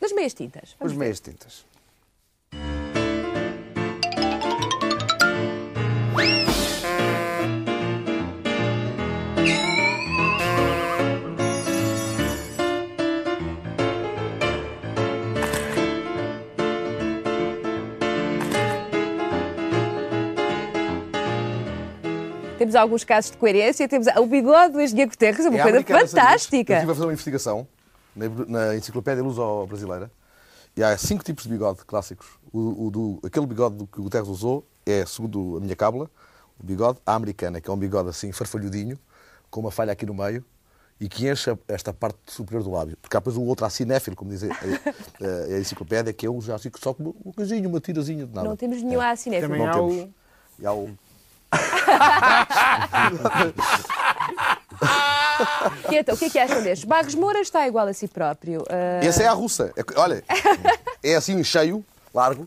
[0.00, 0.74] Das meias tintas.
[0.80, 1.04] Vamos Os ver.
[1.04, 1.64] meias tintas.
[22.62, 23.88] Temos alguns casos de coerência.
[23.88, 25.90] Temos o bigode do ex-Diego Guterres, é uma É coisa sabes?
[25.90, 26.72] Eu fantástica.
[26.74, 27.66] estive a fazer uma investigação
[28.14, 30.08] na, na enciclopédia luso-brasileira
[30.76, 32.28] e há cinco tipos de bigode clássicos.
[32.52, 36.08] O, o do, aquele bigode do que o Guterres usou é, segundo a minha cábula,
[36.62, 38.96] o bigode à americana, que é um bigode assim farfalhudinho,
[39.50, 40.44] com uma falha aqui no meio
[41.00, 42.96] e que enche esta parte superior do lábio.
[43.02, 46.56] Porque há depois o outro acinéfilo, como diz a, a- a enciclopédia, que eu já
[46.60, 48.48] fico só com uma coisinha, uma tirazinha de nada.
[48.48, 49.40] Não temos nenhum assim, né?
[49.40, 49.94] Também Não há temos.
[49.96, 50.08] o.
[50.60, 50.90] E há o...
[55.90, 56.84] E então, o que é que acham destes?
[56.84, 58.64] Barros Moura está igual a si próprio.
[58.68, 59.72] Ah, Essa é a russa.
[59.76, 60.22] É olha,
[61.02, 61.84] é assim cheio,
[62.14, 62.44] largo.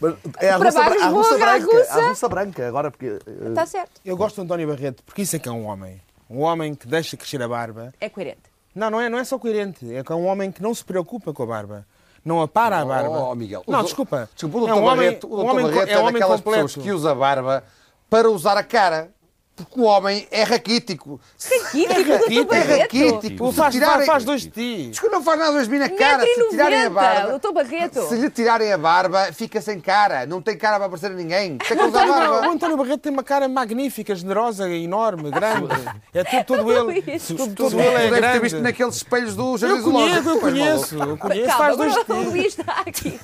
[0.00, 1.66] Mas é a russa, a russa morra, a branca.
[1.78, 1.92] russa.
[1.92, 2.68] A russa branca.
[2.68, 3.06] Agora, porque.
[3.26, 4.00] eh, Está certo.
[4.04, 6.00] Eu gosto do António Barreto, porque isso é que é um homem.
[6.28, 7.92] Um homem que deixa crescer a barba.
[8.00, 8.42] É coerente.
[8.74, 9.94] Não, não é, não é só coerente.
[9.94, 11.86] É que é um homem que não se preocupa com a barba.
[12.22, 13.08] Não apara a barba.
[13.20, 13.62] Oh, Miguel.
[13.66, 14.28] Não, O desculpa.
[14.34, 15.50] Desculpa, o É um homem- Barreto, o um Dr.
[15.50, 16.64] homem Barreto é é, um homem daquelas completo.
[16.66, 17.64] pessoas que usa a barba
[18.08, 19.12] para usar a cara.
[19.56, 21.18] Porque o homem é raquítico.
[21.42, 23.46] Raquítico, raquítico, doutor é raquítico.
[23.48, 24.88] O faz, tirarem- faz, dois de ti.
[24.90, 26.24] Diz que não faz nada dois mil na cara.
[26.24, 27.30] Se tirarem a 1,90m, barba.
[27.30, 28.02] doutor Barreto.
[28.08, 30.26] Se lhe tirarem a barba, fica sem cara.
[30.26, 31.56] Não tem cara para aparecer a ninguém.
[31.56, 32.14] Tem que usar não.
[32.16, 32.48] O barba.
[32.52, 35.68] António Barreto tem uma cara magnífica, generosa, enorme, grande.
[36.12, 37.02] É tudo, todo ele.
[37.18, 38.38] Tudo, Tu todo ele é deve ter grande.
[38.40, 40.28] visto naqueles espelhos do Jardim Eu conheço, Zoológico.
[40.28, 40.96] eu conheço.
[40.98, 42.12] Eu conheço, Calma, faz dois de ti.
[42.12, 43.18] Luís está aqui.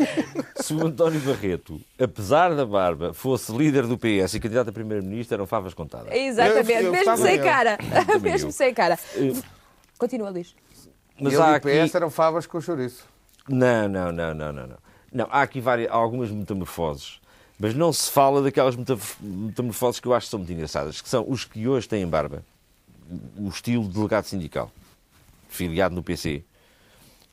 [0.56, 5.34] Se o António Barreto, apesar da barba, fosse líder do PS e candidato a primeiro-ministro,
[5.34, 6.08] eram favas contadas.
[6.26, 7.42] Exatamente, Eu- eu mesmo sem dele.
[7.42, 7.76] cara.
[8.06, 8.52] Também Mesmo eu.
[8.52, 8.98] sem cara.
[9.98, 10.54] Continua, Luís.
[11.20, 11.68] Mas há e o aqui...
[11.86, 13.04] PS eram favas com chouriço.
[13.48, 14.66] Não, não, não, não, não.
[14.66, 14.76] Não,
[15.12, 17.20] não há aqui várias, algumas metamorfoses,
[17.58, 18.76] mas não se fala daquelas
[19.20, 22.42] metamorfoses que eu acho que são muito engraçadas, que são os que hoje têm barba,
[23.36, 24.70] o estilo de delegado sindical,
[25.48, 26.42] filiado no PC,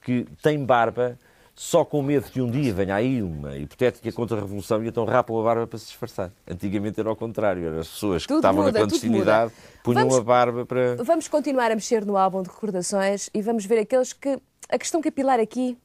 [0.01, 1.17] que tem barba
[1.61, 5.43] só com medo que um dia venha aí uma hipotética contra-revolução e então rapam a
[5.43, 6.31] barba para se disfarçar.
[6.49, 9.51] Antigamente era ao contrário, eram as pessoas que Tudo estavam muda, na clandestinidade,
[9.83, 10.95] punham Vamos- a barba para...
[11.03, 14.39] Vamos continuar a mexer no álbum de recordações e vamos ver aqueles que.
[14.69, 15.77] A questão capilar aqui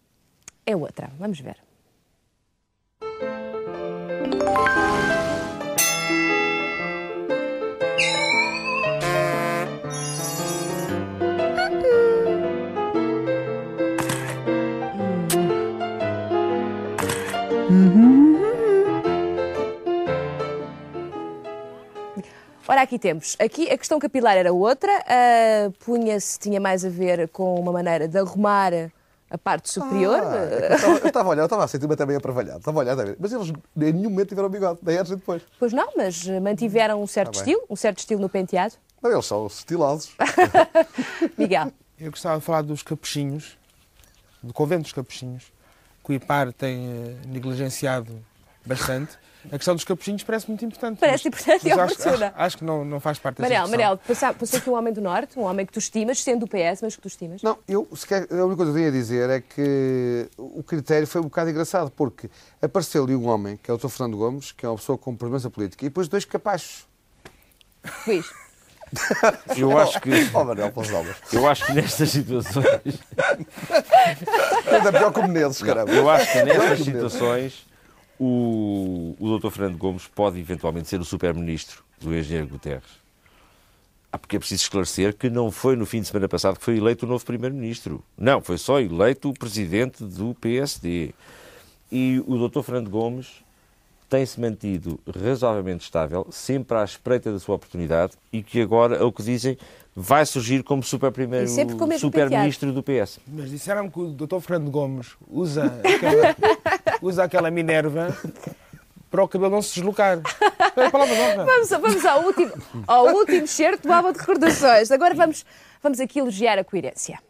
[0.65, 1.11] é outra.
[1.19, 1.57] Vamos ver.
[22.67, 23.37] Ora, aqui temos.
[23.39, 24.91] Aqui a questão capilar era outra.
[25.07, 28.73] ah, Punha-se, tinha mais a ver com uma maneira de arrumar
[29.31, 30.19] a parte superior.
[30.23, 30.73] Ah, é
[31.03, 32.59] eu estava- a olhar, eu estava a sentir-me até meio aparvalhado.
[32.61, 33.17] Estava a olhar, ver.
[33.19, 35.43] mas eles em nenhum momento tiveram bigode, nem antes nem depois.
[35.59, 37.41] Pois não, mas mantiveram um certo bem.
[37.41, 38.75] estilo, um certo estilo no penteado.
[39.03, 40.15] Não, eles são estilosos.
[41.37, 43.59] Miguel, Eu gostava de falar dos capuchinhos,
[44.43, 45.53] do convento dos capuchinhos,
[46.03, 48.25] que o IPAR tem eh, negligenciado
[48.65, 49.19] bastante.
[49.53, 50.99] A questão dos capuchinhos parece muito importante.
[50.99, 52.27] Parece mas- importante e mas acho, oportuna.
[52.29, 53.79] acho, acho que não, não faz parte Manel, discussão.
[54.29, 56.81] Manel, passou aqui um homem do Norte, um homem que tu estimas, sendo do PS,
[56.83, 57.43] mas que tu estimas.
[57.43, 60.63] Não, eu, se quer- a única coisa que eu tinha a dizer é que o
[60.63, 62.31] critério foi um bocado engraçado, porque
[62.61, 63.89] apareceu-lhe um homem, que é o Dr.
[63.89, 66.87] Fernando Gomes, que é uma pessoa com presença política, e depois dois capachos.
[68.07, 68.27] Luís,
[69.57, 70.11] Eu acho que...
[70.33, 71.17] Oh, pelas.
[71.33, 73.01] Eu acho que nestas situações
[74.73, 75.91] Ainda pior que o Menezes, caramba.
[75.91, 77.67] Eu acho que nestas situações
[78.19, 79.51] o, o.
[79.51, 83.05] Fernando Gomes pode eventualmente ser o super-ministro do engenheiro Guterres.
[84.13, 86.77] Ah, porque é preciso esclarecer que não foi no fim de semana passado que foi
[86.77, 88.03] eleito o novo primeiro-ministro.
[88.17, 91.13] Não, foi só eleito o presidente do PSD.
[91.91, 92.63] E o Dr.
[92.63, 93.43] Fernando Gomes
[94.09, 99.11] tem-se mantido razoavelmente estável, sempre à espreita da sua oportunidade e que agora, é o
[99.11, 99.59] que dizem,
[99.95, 103.21] vai surgir como super-primeiro E sempre com o mesmo super-ministro do PS.
[103.27, 104.41] Mas disseram-me que o Dr.
[104.41, 106.37] Fernando Gomes usa aquela,
[107.01, 108.17] usa aquela Minerva
[109.11, 110.21] para o cabelo não se deslocar.
[110.77, 111.45] É a palavra nova.
[111.45, 112.53] vamos, vamos ao, último,
[112.87, 114.91] ao último certo do álbum de recordações.
[114.91, 115.47] Agora vamos,
[115.81, 117.21] vamos aqui elogiar a coerência.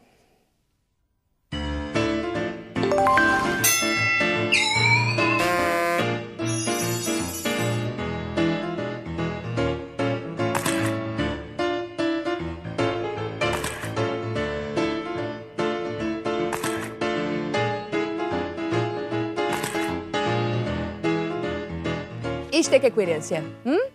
[22.58, 23.44] Isto é que é coerência.
[23.66, 23.88] Hum?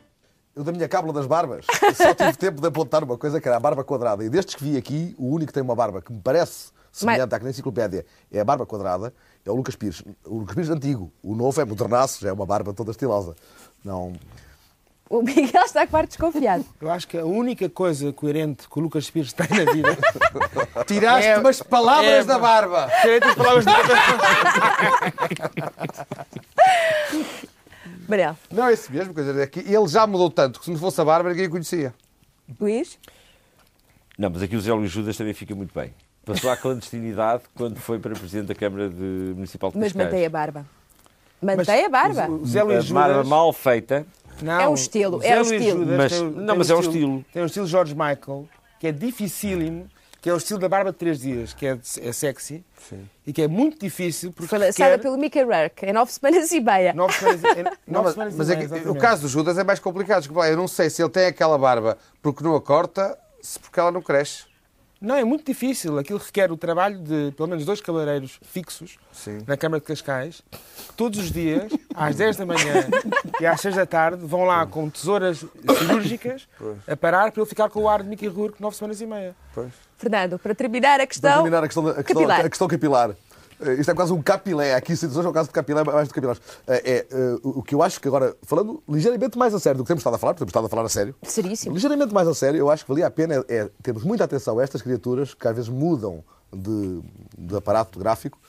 [0.55, 3.55] Eu, da minha cábula das barbas, só tive tempo de apontar uma coisa que era
[3.57, 4.23] a barba quadrada.
[4.23, 7.33] E destes que vi aqui, o único que tem uma barba que me parece semelhante
[7.33, 9.13] à que na enciclopédia é a barba quadrada,
[9.45, 10.03] é o Lucas Pires.
[10.25, 11.11] O Lucas Pires antigo.
[11.23, 13.35] O novo é modernaço, já é uma barba toda estilosa.
[13.85, 14.11] Não.
[15.09, 16.63] O Miguel está quase desconfiado.
[16.81, 19.97] Eu acho que a única coisa coerente que o Lucas Pires tem na vida
[20.85, 22.89] Tiraste É- umas palavras é- da barba.
[23.01, 23.71] Tirei as palavras de
[28.09, 30.71] Manel, Não, é isso mesmo, quer dizer, é que ele já mudou tanto que se
[30.71, 31.93] não fosse a barba ninguém o conhecia.
[32.59, 32.97] Luís,
[34.17, 35.93] Não, mas aqui o Zé Luís Judas também fica muito bem.
[36.25, 40.11] Passou à clandestinidade quando foi para Presidente da Câmara de Municipal de mas Cascais.
[40.11, 40.65] mantém a barba.
[41.41, 42.29] Mantém a barba.
[42.29, 43.27] O Zé Luís A barba Judas...
[43.27, 44.05] mal feita,
[44.41, 45.79] Não, É um estilo, é um estilo.
[45.79, 47.25] Judas Mas- tem não, tem mas é um estilo.
[47.31, 48.47] Tem o estilo George Michael,
[48.79, 49.87] que é dificílimo,
[50.21, 52.63] que é o estilo da barba de três dias, que é, é sexy
[53.25, 56.93] e que é muito difícil porque requer pelo Mickey Rourke em nove semanas e meia.
[56.93, 59.01] nove semanas, em- Não, nove mas semanas e mas é meia, que o exatamente.
[59.01, 60.27] caso do Judas é mais complicado.
[60.45, 63.91] Eu não sei se ele tem aquela barba porque não a corta, se porque ela
[63.91, 64.49] não cresce.
[65.01, 65.97] Não, é muito difícil.
[65.97, 69.38] Aquilo requer o trabalho de pelo menos dois cabeleireiros fixos Sim.
[69.47, 72.86] na Câmara de Cascais, que todos os dias, às 10 da manhã
[73.39, 75.45] e às 6 da tarde, vão lá com tesouras
[75.77, 76.49] cirúrgicas
[76.86, 79.34] a parar para ele ficar com o ar de Mickey Rourke nove semanas e meia.
[79.53, 79.71] Pois.
[79.99, 81.33] Fernando, para terminar a Para questão.
[81.33, 82.45] terminar a questão, a questão, capilar.
[82.45, 83.12] a questão capilar.
[83.62, 84.73] Eh, Isto é quase um capilé.
[84.73, 86.41] Aqui situações é um caso de capilé mais do capilares.
[86.65, 89.83] Eh, É, o o que eu acho que agora, falando ligeiramente mais a sério do
[89.83, 91.75] que temos estado a falar, porque temos estado a falar a sério, Seríssimo.
[91.75, 94.57] ligeiramente mais a sério, eu acho que valia a pena é, é termos muita atenção
[94.57, 97.01] a estas criaturas que às vezes mudam de,
[97.38, 98.39] de aparato gráfico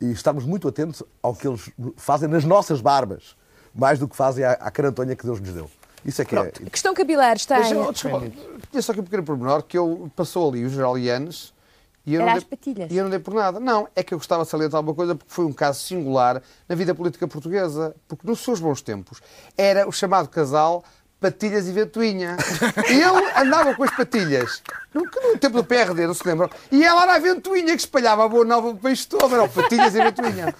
[0.00, 3.34] e estarmos muito atentos ao que eles fazem nas nossas barbas,
[3.74, 5.70] mais do que fazem à, à carantonha que Deus nos deu.
[6.04, 6.40] Isso é que é.
[6.40, 8.30] A questão capilar está Mas, oh, desculpa,
[8.70, 11.52] tinha só aqui um pequeno pormenor que eu passou ali o General Ianes
[12.06, 12.90] e eu, Era não dei, patilhas.
[12.90, 13.60] e eu não dei por nada.
[13.60, 16.74] Não, é que eu gostava de salientar uma coisa porque foi um caso singular na
[16.74, 17.94] vida política portuguesa.
[18.08, 19.20] Porque nos seus bons tempos
[19.58, 20.82] era o chamado casal
[21.20, 22.36] Patilhas e Ventoinha.
[22.88, 24.62] E ele andava com as patilhas.
[24.94, 26.48] No, no tempo do PRD, não se lembram?
[26.72, 29.34] E ela era a ventoinha que espalhava a boa nova do país todo.
[29.34, 30.54] Eram patilhas e ventoinha.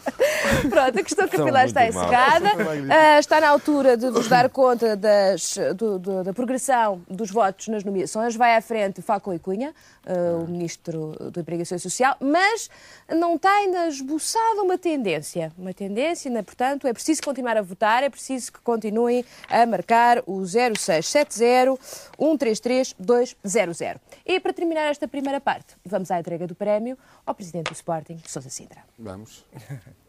[0.69, 2.51] Pronto, a questão capilar está encerrada.
[2.91, 7.69] Ah, está na altura de vos dar conta das- do- do- da progressão dos votos
[7.69, 8.37] nas nomeações.
[8.37, 9.73] Vai à frente Faco e Cunha,
[10.07, 12.69] ah, o Ministro do Emprego e Social, mas
[13.09, 15.53] não está ainda esboçada uma tendência.
[15.57, 16.43] Uma tendência, né?
[16.43, 21.79] portanto, é preciso continuar a votar, é preciso que continuem a marcar o 0670
[22.19, 24.01] 133 200.
[24.25, 28.19] E para terminar esta primeira parte, vamos à entrega do prémio ao Presidente do Sporting,
[28.27, 28.83] Sousa Sintra.
[28.99, 29.45] Vamos.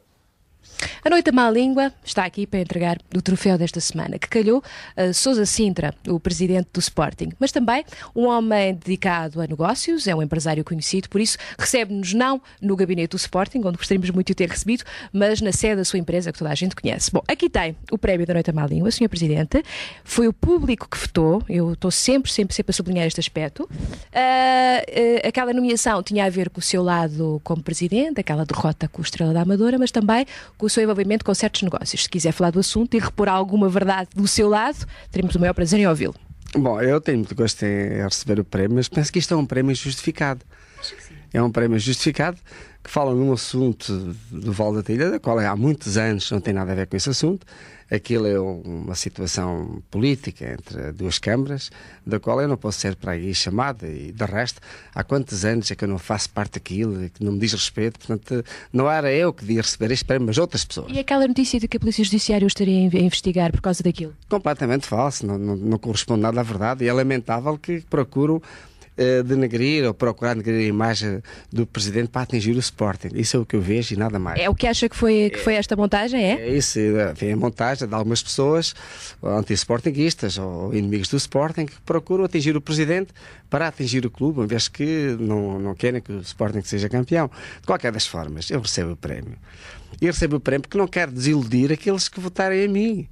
[1.04, 4.64] A Noite da Má Língua está aqui para entregar o troféu desta semana, que calhou
[4.96, 10.16] a Sousa Sintra, o presidente do Sporting, mas também um homem dedicado a negócios, é
[10.16, 14.36] um empresário conhecido, por isso recebe-nos não no gabinete do Sporting, onde gostaríamos muito de
[14.36, 17.12] ter recebido, mas na sede da sua empresa, que toda a gente conhece.
[17.12, 19.10] Bom, aqui tem o prémio da Noite da Má Língua, Sr.
[19.10, 19.64] Presidente,
[20.04, 23.70] foi o público que votou, eu estou sempre, sempre, sempre a sublinhar este aspecto.
[24.14, 24.84] Ah,
[25.24, 29.02] ah, aquela nomeação tinha a ver com o seu lado como presidente, aquela derrota com
[29.02, 30.26] o Estrela da Amadora, mas também
[30.60, 32.04] com o seu envolvimento com certos negócios.
[32.04, 35.54] Se quiser falar do assunto e repor alguma verdade do seu lado, teremos o maior
[35.54, 36.14] prazer em ouvi-lo.
[36.54, 39.46] Bom, eu tenho muito gosto em receber o prémio, mas penso que isto é um
[39.46, 40.42] prémio justificado.
[41.34, 42.38] É um prémio justificado
[42.84, 46.54] que fala num assunto do Val da Tilha, da qual há muitos anos não tem
[46.54, 47.48] nada a ver com esse assunto.
[47.92, 51.72] Aquilo é um- uma situação política entre duas câmaras,
[52.06, 54.62] da qual eu não posso ser para aí chamada, e de resto,
[54.94, 57.54] há quantos anos é que eu não faço parte daquilo, e que não me diz
[57.54, 60.92] respeito, portanto, não era eu que devia receber este prémio, mas outras pessoas.
[60.92, 63.62] E aquela notícia de que a Polícia Judiciária o estaria a in- a investigar por
[63.62, 64.14] causa daquilo?
[64.30, 68.42] completamente falso, não, não, não corresponde nada à verdade e é lamentável que procuram
[69.00, 73.12] eh, denegrir ou procurar denegrir a imagem do Presidente para atingir o Sporting.
[73.16, 74.38] Isso é o que eu vejo e nada mais.
[74.42, 76.34] É o que acha que foi, que foi esta montagem, é?
[76.34, 78.76] É isso, eh, vem a montagem de algumas pessoas
[79.24, 83.14] anti-sportinguistas ou inimigos do Sporting que procuram atingir o Presidente
[83.50, 87.32] para atingir o clube, uma vez que não, não querem que o Sporting seja campeão.
[87.62, 89.38] De qualquer das formas, eu recebo o prémio.
[90.02, 93.08] E recebo o prémio porque não quero desiludir aqueles que votarem a mim.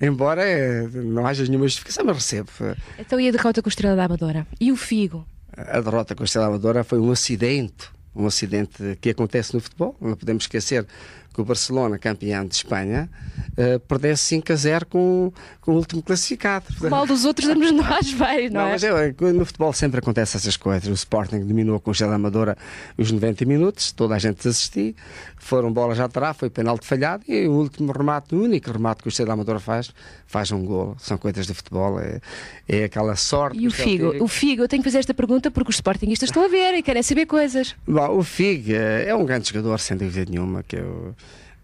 [0.00, 2.50] Embora eh, não haja nenhuma justificação, mas recebo.
[2.98, 4.46] Então e a derrota com o Estrela da Amadora?
[4.60, 5.26] E o Figo?
[5.56, 9.96] A derrota com a Estrela Amadora foi um acidente, um acidente que acontece no futebol.
[10.00, 10.86] Não podemos esquecer
[11.34, 13.10] que o Barcelona, campeão de Espanha,
[13.56, 16.66] eh, perdesse 5 a 0 com, com o último classificado.
[16.80, 18.70] O mal dos outros damos nós, vai, não, Não, é?
[18.70, 20.88] mas eu, no futebol sempre acontece essas coisas.
[20.88, 22.56] O Sporting dominou com o Estrela Amadora
[22.96, 24.94] os 90 minutos, toda a gente assistiu,
[25.36, 29.08] foram bolas já atrás, foi penalti falhado e o último remate, o único remate que
[29.08, 29.92] o Estrela Amadora faz,
[30.28, 30.94] faz um gol.
[30.98, 32.20] São coisas de futebol, é,
[32.68, 33.58] é aquela sorte.
[33.58, 34.22] E o Figo?
[34.22, 36.82] O Figo, eu tenho que fazer esta pergunta porque os Sportingistas estão a ver e
[36.82, 37.74] querem saber coisas.
[37.86, 41.14] Bom, o Fig eh, é um grande jogador, sem dúvida nenhuma, que eu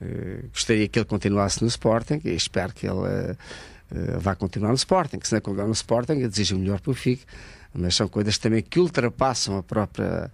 [0.00, 3.37] eh, gostaria que ele continuasse no Sporting e espero que ele eh,
[4.18, 5.18] vá continuar no Sporting.
[5.22, 7.20] Se não continuar no Sporting, eu desejo o melhor para o Fig,
[7.74, 10.31] mas são coisas também que ultrapassam a própria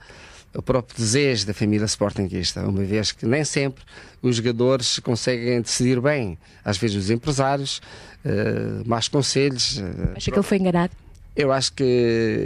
[0.56, 3.84] o próprio desejo da família sportinguista, uma vez que nem sempre
[4.22, 6.38] os jogadores conseguem decidir bem.
[6.64, 7.80] Às vezes os empresários,
[8.24, 10.92] eh, más conselhos, eh, Acha que ele foi enganado?
[11.36, 11.84] Eu acho que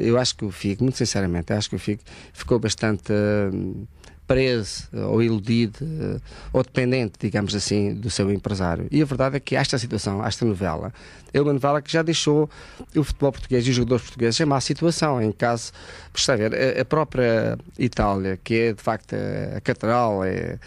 [0.02, 3.12] eu acho que o Figo, muito sinceramente, acho que o Figo ficou bastante
[3.52, 3.86] hum,
[4.30, 6.20] preso ou iludido eh,
[6.52, 8.86] ou dependente, digamos assim, do seu empresário.
[8.88, 10.92] E a verdade é que esta situação, esta novela,
[11.34, 12.48] é uma novela que já deixou
[12.94, 15.20] o futebol português e os jogadores portugueses em má situação.
[15.20, 15.72] Em caso,
[16.14, 19.16] está a ver, a, a própria Itália, que é de facto
[19.56, 20.58] a catedral, é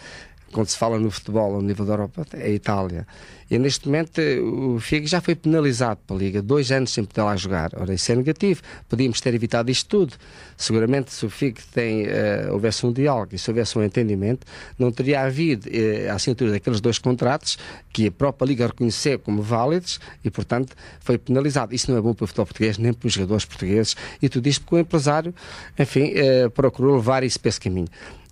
[0.54, 3.04] quando se fala no futebol, ao nível da Europa, é a Itália.
[3.50, 7.36] E neste momento o Figo já foi penalizado pela Liga, dois anos sem poder lá
[7.36, 7.72] jogar.
[7.76, 8.62] Ora, isso é negativo.
[8.88, 10.14] Podíamos ter evitado isto tudo.
[10.56, 14.46] Seguramente, se o Figo tem, uh, houvesse um diálogo e se houvesse um entendimento,
[14.78, 17.58] não teria havido uh, a assinatura daqueles dois contratos
[17.92, 21.74] que a própria Liga reconheceu como válidos e, portanto, foi penalizado.
[21.74, 23.96] Isso não é bom para o futebol português, nem para os jogadores portugueses.
[24.22, 25.34] E tudo isto porque o empresário,
[25.76, 27.88] enfim, uh, procurou levar isso para esse caminho.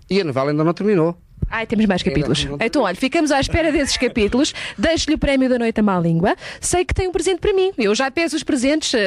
[0.09, 1.19] E a novela ainda não terminou.
[1.51, 2.47] Ai, temos mais capítulos.
[2.61, 4.55] Então, olha, ficamos à espera desses capítulos.
[4.79, 6.35] Deixo-lhe o prémio da noite à má língua.
[6.61, 7.73] Sei que tem um presente para mim.
[7.77, 8.93] Eu já peço os presentes.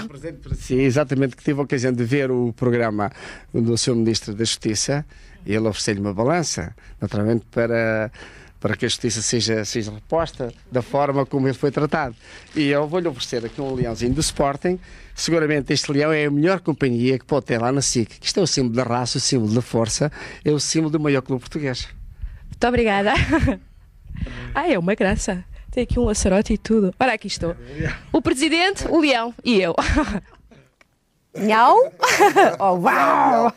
[0.00, 3.10] Um presente para si, exatamente, que tive a ocasião de ver o programa
[3.52, 3.94] do Sr.
[3.94, 5.04] Ministro da Justiça
[5.44, 8.10] e ele ofereceu-lhe uma balança, naturalmente, para
[8.60, 12.14] para que a justiça seja, seja reposta da forma como ele foi tratado.
[12.54, 14.78] E eu vou-lhe oferecer aqui um leãozinho do Sporting.
[15.14, 18.18] Seguramente este leão é a melhor companhia que pode ter lá na SIC.
[18.22, 20.12] Isto é o símbolo da raça, o símbolo da força,
[20.44, 21.88] é o símbolo do maior clube português.
[22.46, 23.14] Muito obrigada.
[24.54, 25.42] ah, é uma graça.
[25.70, 26.92] Tem aqui um laçarote e tudo.
[26.98, 27.56] Ora, aqui estou.
[28.12, 29.74] O presidente, o leão e eu.
[31.34, 31.76] Nhau?
[32.58, 33.52] oh, uau!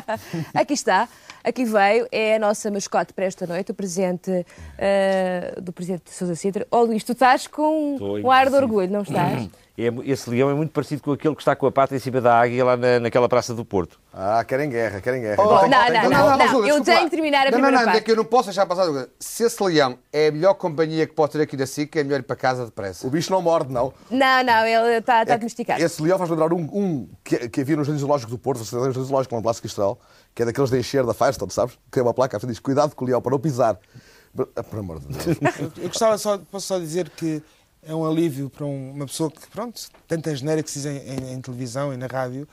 [0.54, 1.08] aqui está.
[1.44, 6.10] Aqui veio, é a nossa mascote para esta noite, o presente uh, do presidente de
[6.10, 6.66] Sousa Sintra.
[6.70, 9.48] Oh Luís, tu estás com um ar de orgulho, não estás?
[9.78, 12.20] É, esse leão é muito parecido com aquele que está com a pata em cima
[12.20, 14.00] da águia lá na, naquela praça do Porto.
[14.12, 15.40] Ah, querem guerra, querem guerra.
[15.40, 17.98] Oh, não, não, não, não, eu tenho que terminar a primeira não, não, parte.
[17.98, 18.88] É que eu não posso deixar passar.
[19.20, 22.18] Se esse leão é a melhor companhia que pode ter aqui da SIC, é melhor
[22.18, 23.06] ir para casa depressa.
[23.06, 23.94] O bicho não morde, não.
[24.10, 25.80] Não, não, ele está tá domesticado.
[25.80, 28.70] Esse leão faz lembrar um, um que, que havia no Jardim Zoológico do Porto, você
[28.72, 30.00] tem o Jardim Zoológico lá no Palácio Cristal,
[30.34, 31.78] que é daqueles de encher da Firestone, sabes?
[31.92, 33.78] Que é uma placa, diz cuidado com o leão para não pisar.
[34.34, 35.38] Por amor de Deus.
[35.78, 37.42] eu gostava só, posso só dizer que
[37.88, 41.32] é um alívio para uma pessoa que, pronto, tanta geneira que se diz em, em,
[41.32, 42.46] em, televisão e na rádio,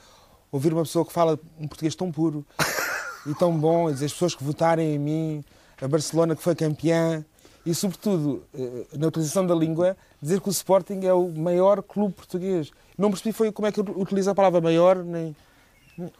[0.50, 2.44] ouvir uma pessoa que fala um português tão puro
[3.26, 5.44] e tão bom, e dizer as pessoas que votarem em mim,
[5.78, 7.22] a Barcelona que foi campeã,
[7.66, 12.14] e, sobretudo, eh, na utilização da língua, dizer que o Sporting é o maior clube
[12.14, 12.70] português.
[12.96, 15.36] Não percebi foi como é que utiliza a palavra maior, nem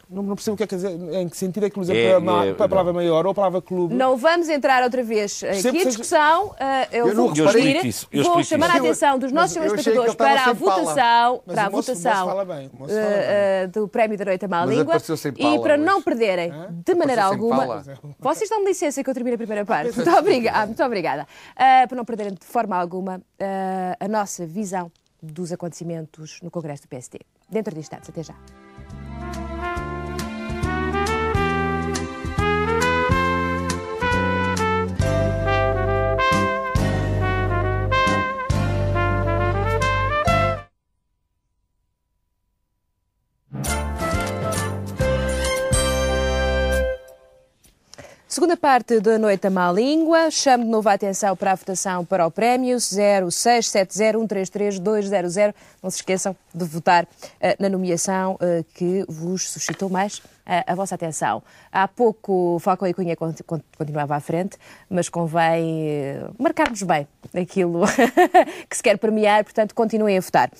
[0.09, 2.15] não, não, percebo o que é que dizer, em que sentido é que usa é,
[2.15, 2.93] a, é, a palavra não.
[2.93, 3.93] maior ou a palavra clube.
[3.93, 6.47] Não vamos entrar outra vez aqui em discussão.
[6.47, 6.55] Uh,
[6.91, 10.53] eu, eu vou repetir, isso, eu vou chamar a atenção dos nossos espectadores para a
[10.53, 14.95] votação, para a votação uh, do Prémio da Noite à Má Língua
[15.37, 17.83] e para não perderem de maneira alguma.
[18.19, 19.95] Vocês dão-me licença que eu termine a primeira parte.
[19.95, 20.65] Muito obrigada.
[20.65, 21.27] Muito obrigada.
[21.53, 23.21] Uh, para não perderem de forma alguma
[23.99, 27.19] a nossa visão dos acontecimentos no Congresso do PSD.
[27.49, 28.35] Dentro de instantes, até já.
[48.37, 50.29] Segunda parte da Noite à Má Língua.
[50.29, 55.55] Chamo de novo a atenção para a votação para o prémio 0670133200.
[55.81, 57.07] Não se esqueçam de votar uh,
[57.57, 60.23] na nomeação uh, que vos suscitou mais uh,
[60.67, 61.41] a vossa atenção.
[61.71, 64.55] Há pouco Falcão e Cunha continuava à frente,
[64.87, 67.81] mas convém marcarmos bem aquilo
[68.69, 70.51] que se quer premiar, portanto, continuem a votar.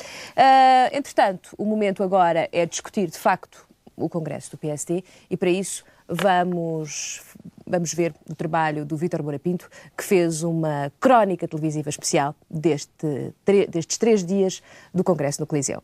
[0.92, 5.84] entretanto, o momento agora é discutir, de facto, o Congresso do PSD e, para isso,
[6.08, 7.22] vamos,
[7.66, 13.34] vamos ver o trabalho do Vítor Moura Pinto, que fez uma crónica televisiva especial deste,
[13.70, 14.62] destes três dias
[14.94, 15.84] do Congresso no Coliseu.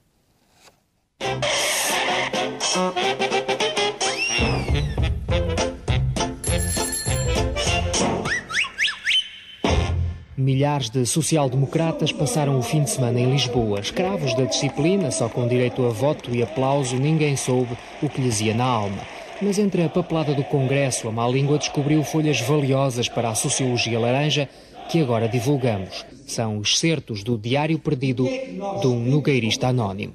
[10.36, 13.80] Milhares de social-democratas passaram o fim de semana em Lisboa.
[13.80, 18.42] Escravos da disciplina, só com direito a voto e aplauso, ninguém soube o que lhes
[18.42, 19.13] ia na alma.
[19.44, 24.00] Mas entre a papelada do Congresso, a má língua descobriu folhas valiosas para a sociologia
[24.00, 24.48] laranja
[24.90, 26.06] que agora divulgamos.
[26.26, 30.14] São os certos do Diário Perdido de um nogueirista anónimo.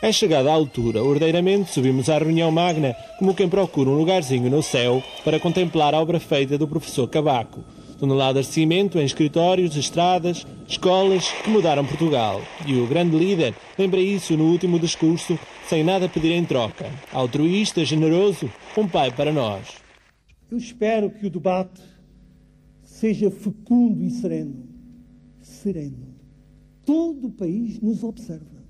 [0.00, 4.62] É chegada a altura, ordeiramente subimos à reunião magna, como quem procura um lugarzinho no
[4.62, 7.62] céu para contemplar a obra feita do professor Cabaco
[8.02, 12.42] toneladas de cimento em escritórios, estradas, escolas que mudaram Portugal.
[12.66, 15.38] E o grande líder lembra isso no último discurso,
[15.68, 16.90] sem nada pedir em troca.
[17.12, 19.76] Altruísta, generoso, um pai para nós.
[20.50, 21.80] Eu espero que o debate
[22.82, 24.66] seja fecundo e sereno.
[25.40, 26.16] Sereno.
[26.84, 28.64] Todo o país nos observa.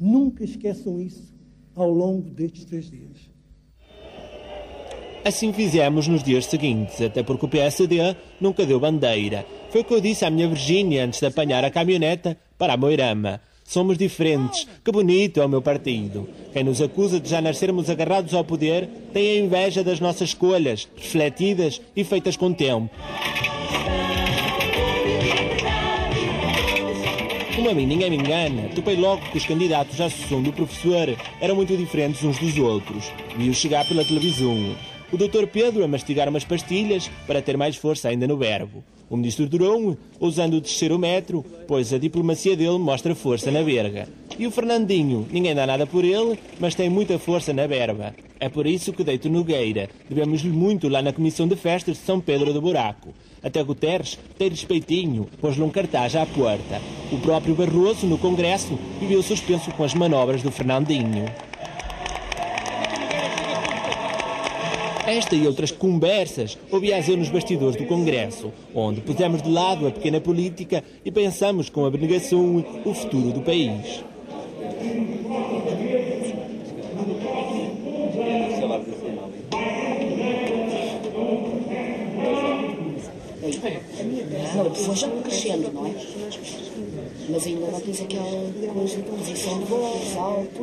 [0.00, 1.34] Nunca esqueçam isso
[1.74, 3.03] ao longo destes três dias.
[5.24, 9.46] Assim fizemos nos dias seguintes, até porque o PSD nunca deu bandeira.
[9.70, 12.76] Foi o que eu disse à minha Virgínia antes de apanhar a caminhoneta para a
[12.76, 13.40] Moirama.
[13.64, 14.68] Somos diferentes.
[14.84, 16.28] Que bonito é o meu partido.
[16.52, 20.86] Quem nos acusa de já nascermos agarrados ao poder tem a inveja das nossas escolhas,
[20.94, 22.90] refletidas e feitas com tempo.
[27.56, 31.16] Como a mim ninguém me engana, topei logo que os candidatos à sucessão do professor
[31.40, 33.10] eram muito diferentes uns dos outros.
[33.38, 34.76] Vi-os chegar pela televisão.
[35.12, 38.82] O doutor Pedro a mastigar umas pastilhas para ter mais força ainda no verbo.
[39.08, 44.08] O ministro Durão ousando descer o metro, pois a diplomacia dele mostra força na verga.
[44.38, 48.14] E o Fernandinho, ninguém dá nada por ele, mas tem muita força na berba.
[48.40, 49.88] É por isso que deito Nogueira.
[50.08, 53.14] Devemos-lhe muito lá na Comissão de Festas de São Pedro do Buraco.
[53.42, 56.80] Até Guterres tem respeitinho, pôs-lhe um cartaz à porta.
[57.12, 61.26] O próprio Barroso, no Congresso, viveu suspenso com as manobras do Fernandinho.
[65.06, 69.90] Esta e outras conversas ouvi-as eu nos bastidores do Congresso, onde pusemos de lado a
[69.90, 74.02] pequena política e pensamos com abnegação o futuro do país.
[84.54, 85.90] A pessoa já crescendo, não é?
[87.28, 88.24] Mas ainda não tens aquela
[88.74, 90.62] coisa de posição de voz, alto,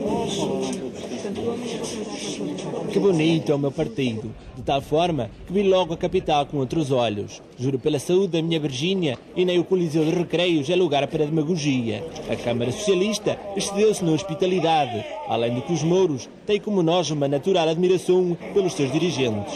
[2.92, 6.58] Que bonito é o meu partido, de tal forma que vi logo a capital com
[6.58, 7.42] outros olhos.
[7.58, 11.26] Juro pela saúde da minha Virgínia e nem o Coliseu de Recreios é lugar para
[11.26, 12.04] demagogia.
[12.30, 17.28] A Câmara Socialista excedeu-se na hospitalidade, além de que os mouros têm como nós uma
[17.28, 19.54] natural admiração pelos seus dirigentes.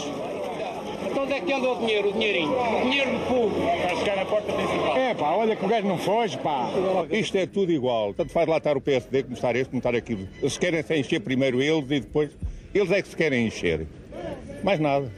[1.26, 2.52] Onde é que anda o dinheiro, o dinheirinho?
[2.52, 3.60] O dinheiro do povo.
[3.60, 4.96] Vai chegar na porta principal.
[4.96, 6.70] É pá, olha que o gajo não foge, pá.
[7.10, 8.14] Isto é tudo igual.
[8.14, 10.28] Tanto faz lá estar o PSD como estar este, como estar aquilo.
[10.38, 12.30] Eles querem se encher primeiro eles e depois.
[12.72, 13.88] Eles é que se querem encher.
[14.62, 15.12] Mais nada.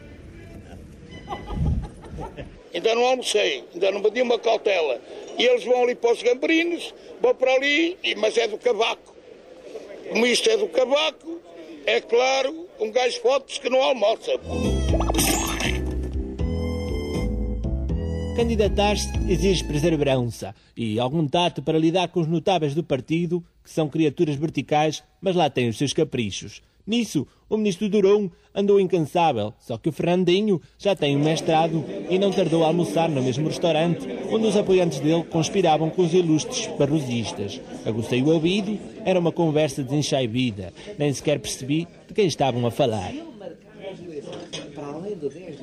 [2.73, 5.01] Ainda não almocei, ainda não pedi uma cautela.
[5.39, 9.15] E eles vão ali para os gamberinos, vão para ali, e- mas é do cavaco.
[10.11, 11.41] Como isto é do cavaco,
[11.87, 14.33] é claro, um gajo fotos que não almoça.
[18.39, 23.89] Candidatar-se exige perseverança e algum tato para lidar com os notáveis do partido, que são
[23.89, 26.63] criaturas verticais, mas lá têm os seus caprichos.
[26.87, 32.17] Nisso, o ministro Durão andou incansável, só que o Fernandinho já tem um mestrado e
[32.17, 36.69] não tardou a almoçar no mesmo restaurante onde os apoiantes dele conspiravam com os ilustres
[36.79, 37.61] barrosistas.
[37.85, 43.13] Agucei o ouvido, era uma conversa desenchaibida, nem sequer percebi de quem estavam a falar.
[44.75, 45.57] Para além do 10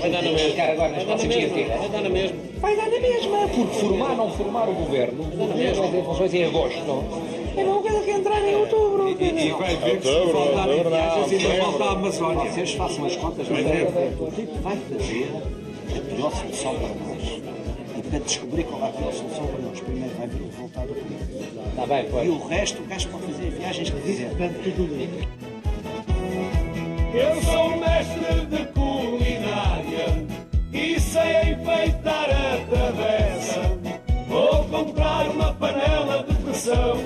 [0.00, 0.54] Vai dar na mesma.
[0.56, 1.76] Vai dar na mesma.
[1.78, 2.36] Vai dar na mesma.
[2.60, 6.04] Vai dar na mesma, porque formar ou não formar o governo, o governo vai ter
[6.04, 7.04] funções em agosto.
[7.56, 9.08] É uma coisa que entrar em outubro.
[9.08, 12.50] E- e vai ver que se faltar em viagens falta a Amazónia.
[12.52, 13.82] Vocês façam as contas, mas é
[14.18, 15.30] o tipo vai fazer
[15.96, 17.40] a pior solução para nós.
[17.96, 20.88] E para descobrir qual é a pior solução para nós, primeiro vai ver o resultado
[20.88, 21.76] do político.
[21.76, 22.26] Tá bem, pois.
[22.26, 24.30] E o resto, o gajo pode fazer viagens que quiser.
[27.16, 30.26] Eu sou mestre de culinária
[30.72, 33.60] e sei enfeitar a travessa.
[34.26, 36.98] Vou comprar uma panela de pressão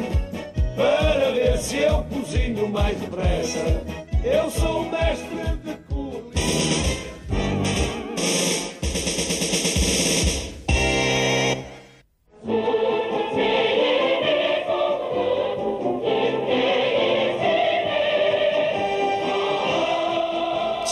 [0.75, 3.83] para ver se eu cozinho mais depressa.
[4.25, 5.79] Eu sou mestre de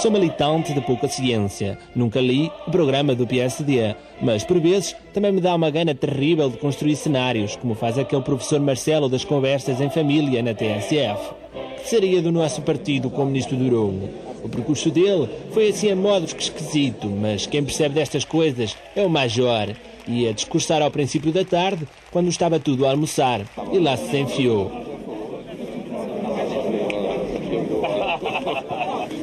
[0.06, 1.76] Sou militante de pouca ciência.
[1.92, 6.48] Nunca li o programa do PSD, mas por vezes também me dá uma gana terrível
[6.48, 11.34] de construir cenários, como faz aquele professor Marcelo das conversas em família na TSF.
[11.82, 14.08] Que seria do nosso partido o ministro Durão?
[14.44, 19.04] O percurso dele foi assim a modos que esquisito, mas quem percebe destas coisas é
[19.04, 19.74] o Major.
[20.06, 23.40] Ia discursar ao princípio da tarde, quando estava tudo a almoçar,
[23.72, 24.70] e lá se enfiou.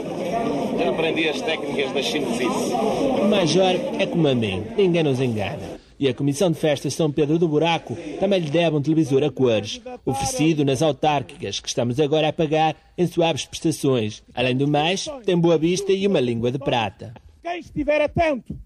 [0.89, 2.73] Aprendi as técnicas da chinesice.
[2.73, 5.79] O Major é como a mim, ninguém nos engana.
[5.99, 9.29] E a Comissão de Festas São Pedro do Buraco também lhe deve um televisor a
[9.31, 14.23] cores, oferecido nas autárquicas, que estamos agora a pagar em suaves prestações.
[14.33, 17.13] Além do mais, tem boa vista e uma língua de prata.
[17.43, 18.57] Quem estiver atento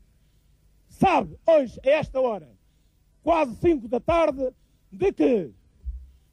[0.90, 2.48] sabe, hoje, a esta hora,
[3.22, 4.48] quase 5 da tarde,
[4.92, 5.50] de que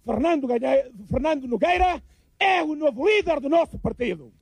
[0.05, 2.01] Fernando, Ganhe- Fernando Nogueira
[2.39, 4.33] é o novo líder do nosso partido.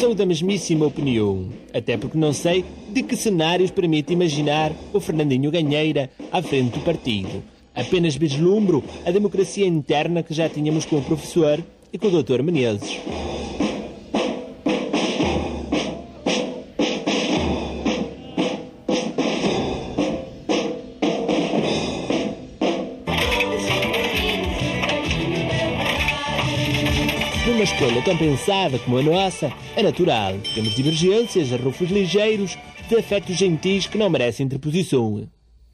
[0.00, 5.50] Sou da mesmíssima opinião, até porque não sei de que cenários permite imaginar o Fernandinho
[5.50, 7.42] Ganheira à frente do partido.
[7.74, 12.42] Apenas vislumbro a democracia interna que já tínhamos com o professor e com o Dr.
[12.42, 12.98] Menezes.
[27.80, 30.34] Escolha tão pensada como a nossa, é natural.
[30.54, 35.26] Temos divergências, arrufos ligeiros, de afetos gentis que não merecem interposição.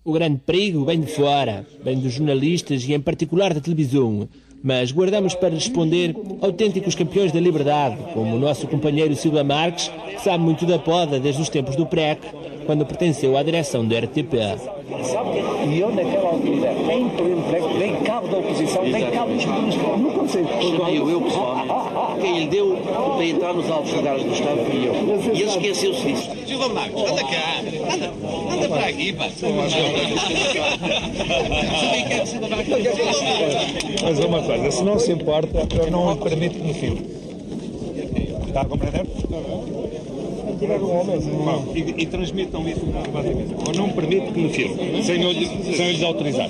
[0.04, 4.28] O grande perigo vem de fora, vem dos jornalistas e em particular da televisão.
[4.62, 10.22] Mas guardamos para responder autênticos campeões da liberdade, como o nosso companheiro Silva Marques, que
[10.22, 12.20] sabe muito da poda desde os tempos do PREC,
[12.66, 14.34] quando pertenceu à direção da RTP.
[15.68, 19.44] E onde aquela autoridade em pleno prego, tem cabo da oposição, tem cabo dos.
[19.46, 20.48] Não consegue.
[20.48, 21.74] Chamei eu pessoalmente.
[22.20, 25.34] Quem lhe deu para entrar nos altos lugares do Estado fui eu.
[25.34, 26.30] E ele esqueceu-se disso.
[26.46, 27.60] Silva Marcos, anda cá.
[27.94, 28.12] Anda,
[28.54, 29.28] anda para aqui, pá.
[34.02, 37.16] Mas uma coisa, se não se importa, eu não lhe permito que me filme.
[38.48, 39.06] Está a compreender?
[40.58, 42.80] Bom, e, e transmitam isso.
[43.66, 46.48] Ou não permito que me filme, sem eu, lhes autorizar.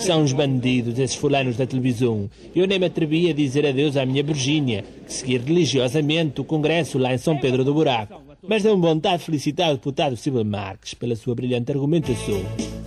[0.00, 2.30] São uns bandidos, esses fulanos da televisão.
[2.54, 6.98] Eu nem me atrevi a dizer adeus à minha Virgínia, que seguia religiosamente o congresso
[6.98, 8.22] lá em São Pedro do Buraco.
[8.46, 12.42] Mas deu-me vontade de felicitar o deputado Silva Marques pela sua brilhante argumentação.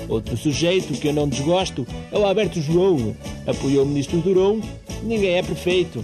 [0.07, 3.15] Outro sujeito que eu não desgosto é o Alberto João.
[3.45, 4.61] Apoiou o ministro Durão.
[5.03, 6.03] Ninguém é perfeito.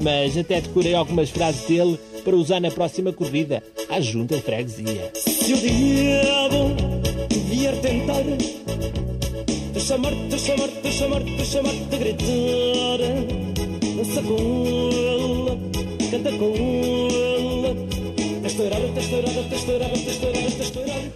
[0.00, 5.12] Mas até decorei algumas frases dele para usar na próxima corrida à junta de freguesia.
[5.14, 6.74] Se o diabo
[7.50, 8.22] vier tentar
[9.72, 12.98] te chamar, te chamar, te chamar, te chamar, te gritar,
[13.96, 14.36] dança com
[14.90, 17.44] ele, canta com ele.
[18.42, 21.12] Testa estourada, testa estourada, testa estourada, testa estourada, testa estourada.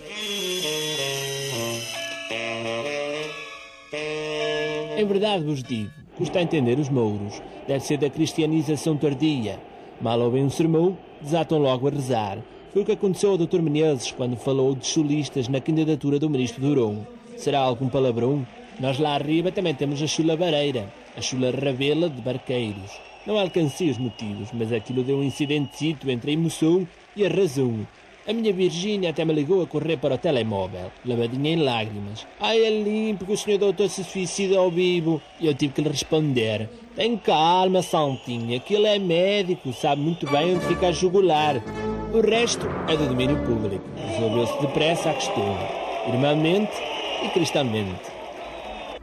[4.98, 7.40] Em verdade vos digo, custa a entender os mouros.
[7.66, 9.58] Deve ser da cristianização tardia.
[10.00, 12.38] Mal ouvem um sermão, desatam logo a rezar.
[12.72, 13.60] Foi o que aconteceu ao Dr.
[13.60, 17.04] Menezes quando falou de chulistas na candidatura do ministro Durão.
[17.36, 18.46] Será algum palavrão?
[18.78, 22.92] Nós lá arriba também temos a chula bareira, a chula ravela de barqueiros.
[23.26, 26.86] Não alcancei os motivos, mas aquilo deu um incidentecito entre a emoção
[27.16, 27.84] e a razão.
[28.28, 32.26] A minha Virgínia até me ligou a correr para o telemóvel, lavadinha em lágrimas.
[32.38, 35.20] Ai, é limpo que o senhor doutor se suicida ao vivo.
[35.40, 36.68] E eu tive que lhe responder.
[36.98, 41.54] Tem calma, Santinha, que ele é médico, sabe muito bem onde fica a jugular.
[42.12, 43.84] O resto é do domínio público.
[43.96, 45.56] Resolveu-se depressa a questão.
[46.08, 46.72] Irmãmente
[47.24, 48.10] e cristãmente.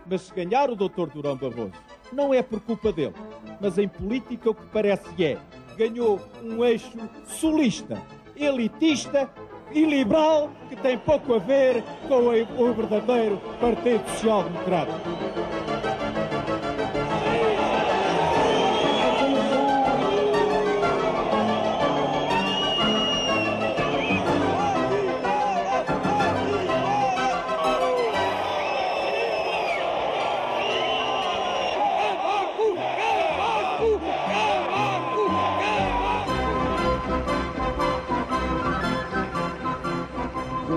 [0.06, 1.08] Mas se ganhar o Dr.
[1.14, 1.72] Durão Barroso,
[2.12, 3.14] não é por culpa dele,
[3.62, 5.38] mas em política o que parece é.
[5.78, 6.91] Ganhou um eixo
[7.26, 7.98] sulista,
[8.36, 9.30] elitista
[9.72, 12.16] e liberal que tem pouco a ver com
[12.62, 16.05] o verdadeiro Partido Social Democrático.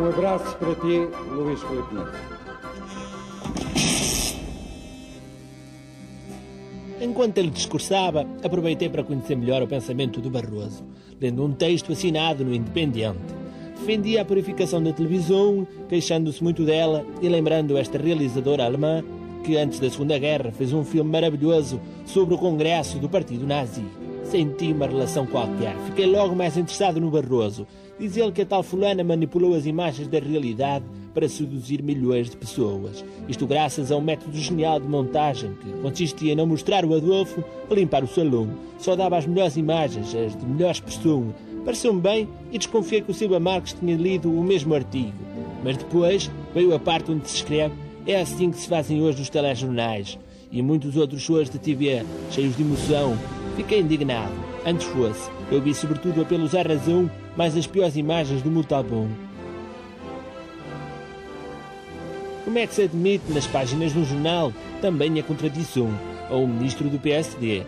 [0.09, 2.13] Um abraço para ti, Luís Filipe Neto.
[6.99, 10.83] Enquanto ele discursava, aproveitei para conhecer melhor o pensamento do Barroso,
[11.21, 13.19] lendo um texto assinado no Independente.
[13.79, 19.05] Defendia a purificação da televisão, queixando-se muito dela e lembrando esta realizadora alemã
[19.45, 23.85] que antes da Segunda Guerra fez um filme maravilhoso sobre o Congresso do Partido Nazi.
[24.25, 25.77] Senti uma relação qualquer.
[25.87, 27.67] Fiquei logo mais interessado no Barroso.
[27.99, 32.37] Diz ele que a tal fulana manipulou as imagens da realidade para seduzir milhões de
[32.37, 33.05] pessoas.
[33.29, 37.43] Isto graças a um método genial de montagem que consistia em não mostrar o Adolfo
[37.69, 38.49] a limpar o salão.
[38.79, 41.35] Só dava as melhores imagens, as de melhores pessoas.
[41.65, 45.13] Pareceu-me bem e desconfiei que o Silva Marques tinha lido o mesmo artigo.
[45.65, 47.75] Mas depois veio a parte onde se escreve
[48.07, 50.19] é assim que se fazem hoje os telejornais
[50.51, 53.19] e muitos outros shows de TV, cheios de emoção.
[53.57, 54.33] Fiquei indignado.
[54.65, 59.07] Antes fosse, eu vi sobretudo apelos à razão, mais as piores imagens do Mutabom.
[62.45, 65.89] Como é que se admite nas páginas um jornal também a contradição
[66.29, 67.63] ao ministro do PSD?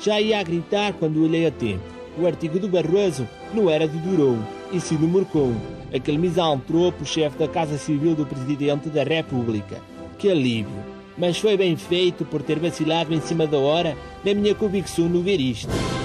[0.00, 1.84] Já ia a gritar quando olhei a tempo.
[2.18, 4.42] O artigo do Barroso não era de Durão,
[4.72, 5.52] e sim do Morcon,
[5.94, 9.82] aquele misantropo chefe da Casa Civil do Presidente da República.
[10.18, 10.82] Que alívio!
[11.18, 13.94] Mas foi bem feito por ter vacilado em cima da hora
[14.24, 15.99] na minha convicção no ver isto.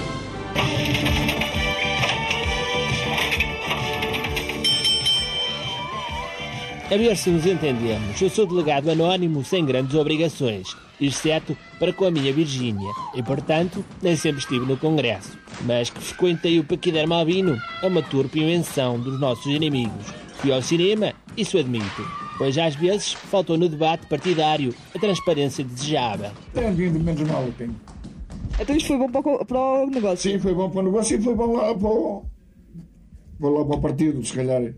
[6.88, 8.22] A ver se nos entendemos.
[8.22, 13.84] Eu sou delegado anónimo sem grandes obrigações, exceto para com a minha Virgínia, e portanto
[14.00, 15.36] nem sempre estive no Congresso.
[15.62, 20.14] Mas que frequentei o Paquidermo Albino é uma turpe invenção dos nossos inimigos.
[20.34, 22.08] Fui ao cinema, isso admito,
[22.38, 26.30] pois às vezes faltou no debate partidário a transparência desejável.
[26.54, 27.74] Tem vindo menos mal o tempo.
[28.60, 30.30] Então isto foi bom para o, para o negócio?
[30.30, 32.24] Sim, foi bom para o negócio e foi bom lá para o,
[33.40, 34.72] foi lá para o partido, se calhar.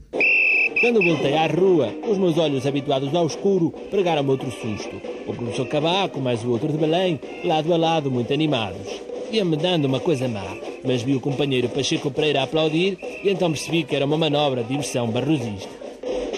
[0.81, 4.95] Quando voltei à rua, os meus olhos habituados ao escuro pregaram-me outro susto.
[5.27, 9.01] O professor Cavaco, mais o outro de Belém, lado a lado, muito animados.
[9.33, 13.83] Ia-me dando uma coisa má, mas vi o companheiro Pacheco Pereira aplaudir e então percebi
[13.83, 15.69] que era uma manobra de diversão barrosista.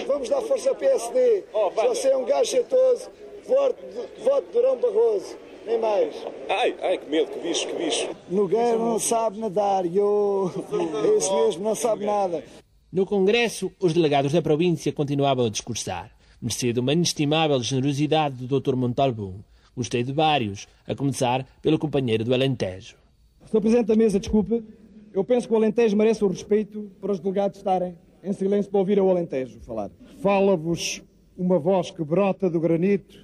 [0.07, 1.43] Vamos dar força ao PSD.
[1.87, 3.09] Você é um gajo jeitoso.
[3.47, 3.75] Voto,
[4.23, 5.37] voto de Durão Barroso.
[5.67, 6.15] Nem mais.
[6.49, 8.09] Ai, ai, que medo, que bicho, que bicho.
[8.27, 9.85] Nogueira não sabe nadar.
[9.85, 10.51] E eu,
[11.03, 12.43] é isso mesmo, não sabe nada.
[12.91, 16.11] No Congresso, os delegados da província continuavam a discursar,
[16.41, 18.75] mercê de uma inestimável generosidade do Dr.
[18.75, 19.35] Montalbum.
[19.73, 22.97] Gostei de vários, a começar pelo companheiro do Alentejo.
[23.45, 23.61] Sr.
[23.61, 24.61] Presidente da Mesa, desculpe.
[25.13, 28.81] Eu penso que o Alentejo merece o respeito para os delegados estarem em silêncio para
[28.81, 29.89] ouvir o Alentejo falar.
[30.19, 31.01] Fala-vos
[31.37, 33.17] uma voz que brota do granito,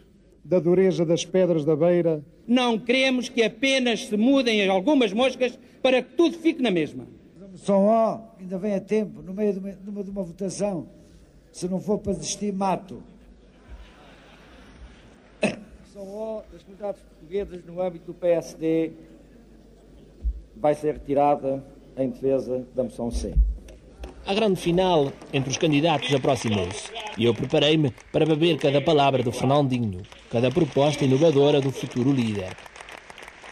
[0.45, 2.24] da dureza das pedras da beira.
[2.47, 7.16] Não queremos que apenas se mudem algumas moscas para que tudo fique na mesma.
[7.58, 10.88] Só ó, ainda vem a tempo, no meio de uma, de uma, de uma votação.
[11.51, 13.01] Se não for para desistir, mato.
[15.91, 18.91] Só ó das comunidades portuguesas no âmbito do PSD
[20.55, 21.64] vai ser retirada
[21.97, 23.34] em defesa da moção C.
[24.26, 29.32] A grande final entre os candidatos aproximou-se e eu preparei-me para beber cada palavra do
[29.32, 32.55] Fernandinho, cada proposta inovadora do futuro líder.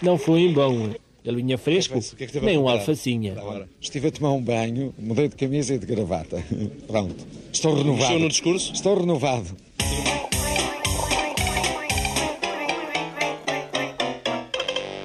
[0.02, 0.92] Não foi em bom.
[1.26, 3.36] Ele vinha fresco, que é que nem um alfacinha.
[3.82, 6.46] Estive a tomar um banho, mudei de camisa e de gravata.
[6.86, 7.16] Pronto.
[7.52, 8.04] Estou renovado.
[8.04, 8.74] Mexeu no discurso?
[8.74, 9.58] Estou renovado.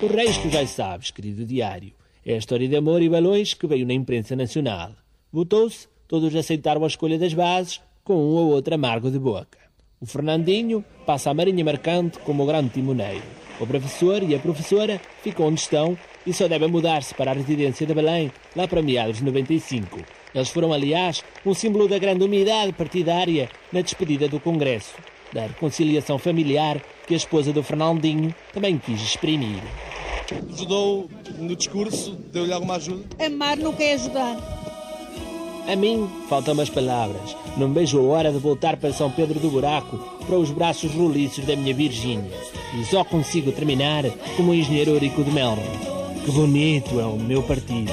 [0.03, 1.93] O resto já sabes, querido diário.
[2.25, 4.91] É a história de amor e balões que veio na imprensa nacional.
[5.33, 9.59] Votou-se, todos aceitaram a escolha das bases, com um ou outro amargo de boca.
[9.99, 13.23] O Fernandinho passa a marinha marcante como o grande timoneiro.
[13.59, 15.97] O professor e a professora ficam onde estão
[16.27, 20.01] e só devem mudar-se para a residência de Belém lá para meados de 95.
[20.35, 24.95] Eles foram, aliás, um símbolo da grande unidade partidária na despedida do Congresso,
[25.33, 29.61] da reconciliação familiar que a esposa do Fernandinho também quis exprimir.
[30.53, 31.09] Ajudou
[31.39, 32.13] no discurso?
[32.33, 33.05] Deu-lhe alguma ajuda?
[33.25, 34.37] Amar não quer ajudar.
[35.67, 37.37] A mim faltam as palavras.
[37.57, 41.45] Não vejo a hora de voltar para São Pedro do Buraco, para os braços roliços
[41.45, 42.31] da minha Virgínia.
[42.81, 44.05] E só consigo terminar
[44.37, 46.00] como o engenheiro Eurico de Melro.
[46.31, 47.91] Que bonito é o meu partido.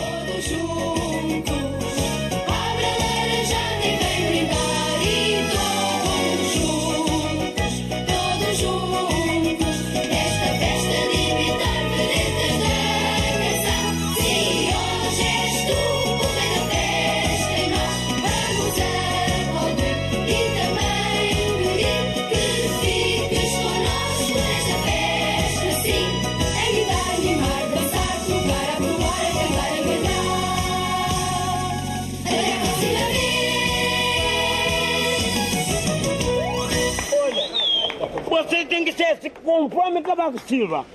[39.08, 40.86] Tem que ser conforme Cavaco Silva.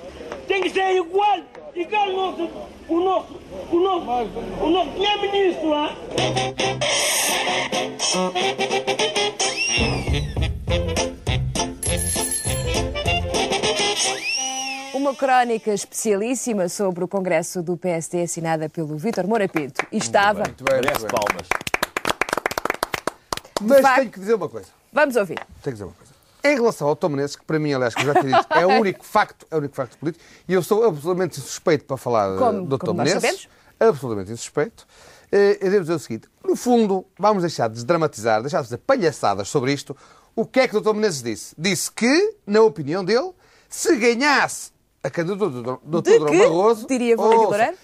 [0.46, 1.40] Tem que ser igual,
[1.74, 2.50] igual o nosso,
[2.88, 3.40] o nosso,
[3.70, 6.92] o nosso, o nosso primeiro-ministro, hein?
[14.94, 19.84] Uma crónica especialíssima sobre o Congresso do PSD assinada pelo Vítor Moura Pinto.
[19.90, 20.44] E estava.
[20.70, 21.48] Merece palmas.
[23.60, 24.68] Mas facto- tenho que dizer uma coisa.
[24.92, 25.36] Vamos ouvir.
[25.36, 26.01] Tenho que dizer uma coisa.
[26.44, 28.66] Em relação ao Tom Menezes, que para mim, aliás, que eu já tinha dito, é
[28.66, 32.34] o único facto, é o único facto político, e eu sou absolutamente insuspeito para falar
[32.34, 33.20] eh, Como- do Tom Menezes.
[33.20, 33.48] sabemos.
[33.78, 34.86] Absolutamente insuspeito.
[35.30, 38.78] Eh, Eu devo dizer o seguinte: no fundo, vamos deixar de desdramatizar, deixar de fazer
[38.78, 39.96] palhaçadas sobre isto.
[40.34, 40.94] O que é que o Dr.
[40.94, 41.54] Menezes disse?
[41.58, 43.32] Disse que, na opinião dele,
[43.68, 44.72] se ganhasse
[45.02, 46.00] a candidatura do Dr.
[46.02, 47.74] De Durão que, Barroso, diria ouça,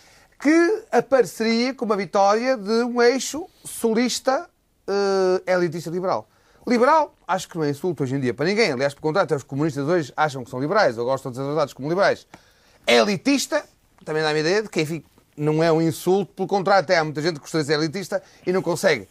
[0.40, 4.48] que apareceria com uma vitória de um eixo solista
[4.86, 6.28] eh, elitista liberal.
[6.68, 8.70] Liberal, acho que não é insulto hoje em dia para ninguém.
[8.70, 11.44] Aliás, pelo contrário, até os comunistas hoje acham que são liberais ou gostam de ser
[11.44, 12.26] tratados como liberais.
[12.86, 13.64] Elitista,
[14.04, 15.02] também dá-me a ideia de que, enfim,
[15.34, 16.30] não é um insulto.
[16.34, 19.08] Pelo contrário, até há muita gente que gostaria de ser elitista e não consegue.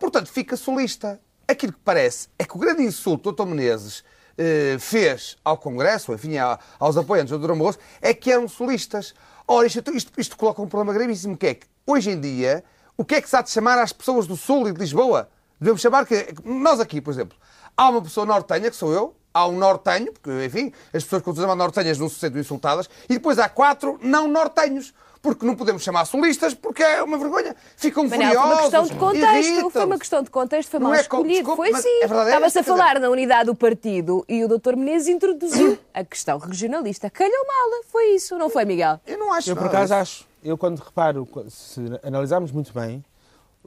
[0.00, 1.20] Portanto, fica solista.
[1.46, 3.48] Aquilo que parece é que o grande insulto que o Dr.
[3.48, 4.04] Menezes
[4.36, 6.34] eh, fez ao Congresso, enfim,
[6.78, 7.54] aos apoiantes do Dr.
[7.54, 9.14] Barroso, é que eram solistas.
[9.46, 12.64] Ora, isto, isto, isto coloca um problema gravíssimo, que é que, hoje em dia,
[12.96, 15.30] o que é que se há de chamar às pessoas do Sul e de Lisboa?
[15.60, 16.28] Devemos chamar que...
[16.44, 17.36] Nós aqui, por exemplo,
[17.76, 21.36] há uma pessoa nortenha, que sou eu, há um nortenho, porque, enfim, as pessoas quando
[21.36, 24.92] se chamam nortenhas não se sentem insultadas, e depois há quatro não nortenhos.
[25.20, 27.54] porque não podemos chamar solistas, porque é uma vergonha.
[27.76, 28.52] Ficam Manel, foi furiosos.
[28.52, 29.70] uma questão de contexto.
[29.70, 31.34] Foi uma questão de contexto, foi Não mal é co- escolhido.
[31.34, 31.88] desculpe, foi assim.
[32.02, 34.76] é Estava-se a falar na unidade do partido e o Dr.
[34.76, 37.10] Menezes introduziu a questão regionalista.
[37.10, 39.00] Calhou mal, foi isso, não foi, Miguel?
[39.04, 40.24] Eu não acho Eu, por acaso, acho.
[40.42, 43.04] Eu, quando reparo, se analisarmos muito bem,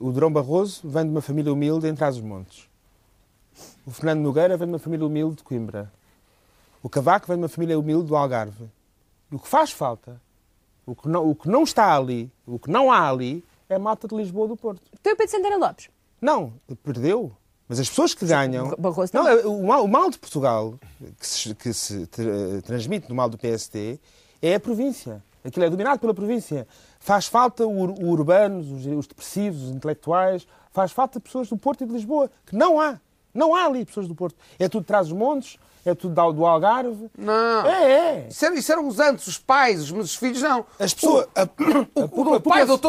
[0.02, 2.68] o Durão Barroso vem de uma família humilde em Trás-os-Montes.
[3.86, 5.92] O Fernando Nogueira vem de uma família humilde de Coimbra.
[6.84, 8.66] O Cavaco vem de uma família humilde do Algarve.
[9.32, 10.20] O que faz falta,
[10.86, 13.80] o que não, o que não está ali, o que não há ali, é a
[13.80, 14.82] malta de Lisboa do Porto.
[15.00, 15.90] Então o Pedro Santana Lopes.
[16.20, 17.32] Não, perdeu.
[17.68, 18.76] Mas as pessoas que ganham.
[18.78, 20.78] Barroso Não, é- o, mal, o mal de Portugal,
[21.20, 23.98] que se, que se tra- transmite no mal do PSD,
[24.42, 25.24] é a província.
[25.44, 26.68] Aquilo é dominado pela província.
[27.04, 31.58] Faz falta o, ur- o urbanos, os, os depressivos, os intelectuais, faz falta pessoas do
[31.58, 33.00] Porto e de Lisboa, que não há.
[33.34, 34.36] Não há ali pessoas do Porto.
[34.60, 37.10] É tudo de trás os montes, é tudo do Algarve.
[37.18, 37.66] Não.
[37.66, 38.28] É, é.
[38.30, 40.64] Isso, era, isso eram os antes, os pais, os meus filhos, não.
[40.78, 41.26] As pessoas.
[41.96, 42.88] O, o, o pai do Dr.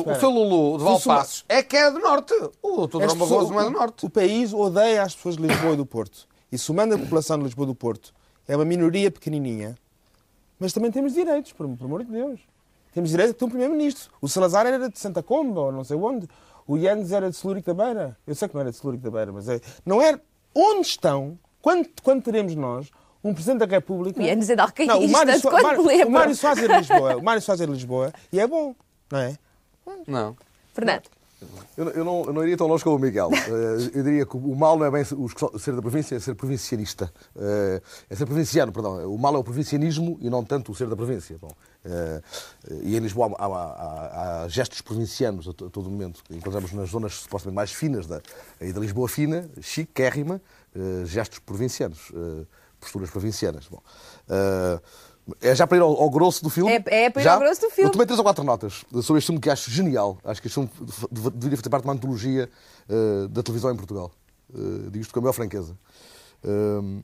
[0.00, 0.16] Espera.
[0.16, 2.34] o seu Lulu de Valpassos, é que é do Norte.
[2.62, 2.98] O Dr.
[3.14, 4.04] Pessoas- não é do Norte.
[4.06, 6.26] O país odeia as pessoas de Lisboa e do Porto.
[6.52, 8.12] E somando a população de Lisboa e do Porto,
[8.46, 9.74] é uma minoria pequenininha.
[10.58, 12.40] Mas também temos direitos, por, por amor de Deus.
[12.92, 14.10] Temos direito a ter um primeiro-ministro.
[14.20, 16.28] O Salazar era de Santa Comba, ou não sei onde.
[16.66, 18.16] O Yanes era de Celúrico da Beira.
[18.26, 19.60] Eu sei que não era de Celúrico da Beira, mas é...
[19.86, 20.18] Não é...
[20.54, 21.38] Onde estão?
[21.62, 22.90] Quando, quando teremos nós
[23.22, 24.20] um Presidente da República...
[24.20, 26.62] O Yanes é de Alcaísta, Não, o Mário, de Soa- quando Mário- o Mário Soares
[26.62, 27.16] é de Lisboa.
[27.16, 28.12] O Mário Soares é de Lisboa.
[28.32, 28.74] E é bom,
[29.10, 29.36] não é?
[30.06, 30.36] Não.
[30.74, 31.04] Fernando.
[31.76, 33.30] Eu, eu não, eu não iria tão longe como o Miguel.
[33.48, 37.12] Eh, eu diria que o mal não é bem ser da província, é ser provincianista.
[37.36, 37.80] Eh,
[38.10, 39.12] é ser provinciano, perdão.
[39.12, 41.38] O mal é o provincianismo e não tanto o ser da província.
[41.40, 41.50] Bom,
[41.84, 42.20] eh,
[42.82, 46.22] e em Lisboa há, há- há- gestos provincianos a, to- a todo momento.
[46.30, 48.20] Encontramos nas zonas supostamente mais finas da,
[48.60, 50.40] aí da Lisboa fina, chiquérrima,
[51.06, 52.12] gestos provincianos,
[52.80, 53.66] posturas provincianas.
[53.68, 53.80] Bom,
[55.40, 56.72] é já para ir ao, ao grosso do filme?
[56.72, 57.34] É- é para ir Já?
[57.34, 57.88] ao grosso do filme.
[57.88, 60.18] Eu tomei três ou quatro notas sobre este filme que acho genial.
[60.24, 60.70] Acho que este filme
[61.10, 62.48] dev- deveria fazer parte de uma antologia
[62.88, 64.10] eh, da televisão em Portugal.
[64.52, 65.76] Uh, digo isto com a maior franqueza.
[66.44, 67.02] Um,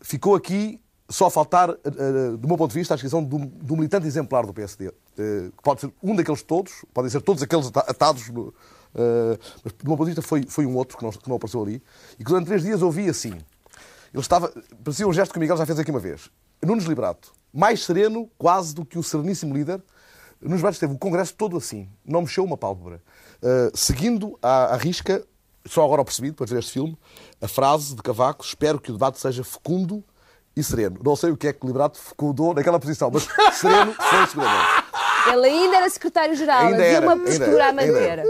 [0.00, 3.46] ficou aqui só a faltar, eh, do meu ponto de vista, a descrição de um,
[3.46, 4.90] de um militante exemplar do PSD.
[5.16, 8.28] que pode ser um daqueles todos, podem ser todos aqueles ata- atados.
[8.28, 8.52] No,
[8.94, 11.36] eh, mas, do meu ponto de vista, foi, foi um outro que não, que não
[11.36, 11.82] apareceu ali.
[12.18, 13.32] E que durante três dias ouvi assim.
[13.32, 14.52] Ele estava.
[14.84, 16.30] Parecia um gesto que o Miguel já fez aqui uma vez.
[16.64, 19.82] Nunes Liberato, mais sereno quase do que o sereníssimo líder.
[20.40, 23.02] Nunes Liberato esteve o Congresso todo assim, não mexeu uma pálpebra.
[23.42, 25.24] Uh, seguindo à, à risca,
[25.64, 26.96] só agora percebi, depois de ver este filme,
[27.40, 30.02] a frase de Cavaco: espero que o debate seja fecundo
[30.56, 30.98] e sereno.
[31.04, 34.86] Não sei o que é que Liberato fecundou naquela posição, mas sereno foi seguramente.
[35.32, 37.88] Ele ainda era secretário-geral, havia era, uma postura era, a manter.
[37.88, 38.24] ainda era.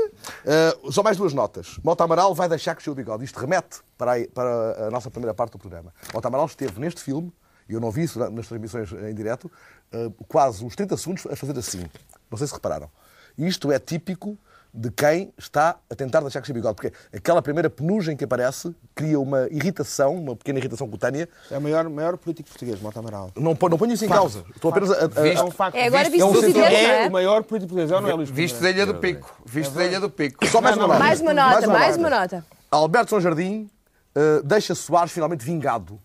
[0.84, 1.78] Uh, só mais duas notas.
[1.84, 3.22] Mota Amaral vai deixar crescer o bigode.
[3.22, 5.92] Isto remete para a, para a nossa primeira parte do programa.
[6.12, 7.32] Mota Amaral esteve neste filme,
[7.74, 9.50] eu não vi isso nas transmissões em direto,
[9.92, 11.84] uh, quase uns 30 segundos a fazer assim.
[12.30, 12.88] Não sei se repararam.
[13.36, 14.38] Isto é típico
[14.72, 16.74] de quem está a tentar deixar crescer bigode.
[16.74, 21.26] Porque aquela primeira penugem que aparece cria uma irritação, uma pequena irritação cutânea.
[21.50, 23.30] É o maior, maior político português, Mota Amaral.
[23.34, 24.20] Não, não ponho isso em Facto.
[24.20, 24.44] causa.
[24.54, 24.94] Estou apenas a.
[24.94, 25.76] a- a- É um facto.
[25.76, 27.04] É agora Visto- um vice-presidente, centro- não é?
[27.04, 28.70] É o maior político português, é ou não é, Luís Visto da?
[28.70, 29.42] Ilha do Pico.
[29.46, 30.46] Visto da Ilha do Pico.
[30.46, 30.98] Só mais uma nota.
[30.98, 32.44] Mais uma nota, mais uma nota.
[32.70, 33.70] Alberto São Jardim
[34.14, 35.98] eh, deixa Soares finalmente vingado.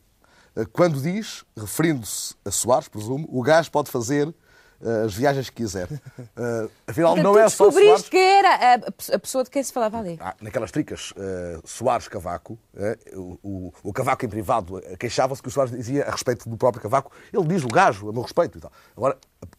[0.55, 4.33] Eh, quando diz, referindo-se a Soares, presumo, o gajo pode fazer
[4.83, 5.87] eh, as viagens que quiser.
[5.91, 8.09] Eh, afinal, Portanto, não é só descobriste Soares.
[8.09, 8.73] que era
[9.13, 10.17] a, pessoa de quem se falava ali.
[10.19, 15.51] Ah, naquelas tricas, eh, Soares-Cavaco, eh, o, o, o Cavaco em privado queixava-se que o
[15.51, 17.11] Soares dizia a respeito do próprio Cavaco.
[17.31, 18.71] Ele diz o gajo, a meu respeito e tal.
[18.97, 19.17] Agora,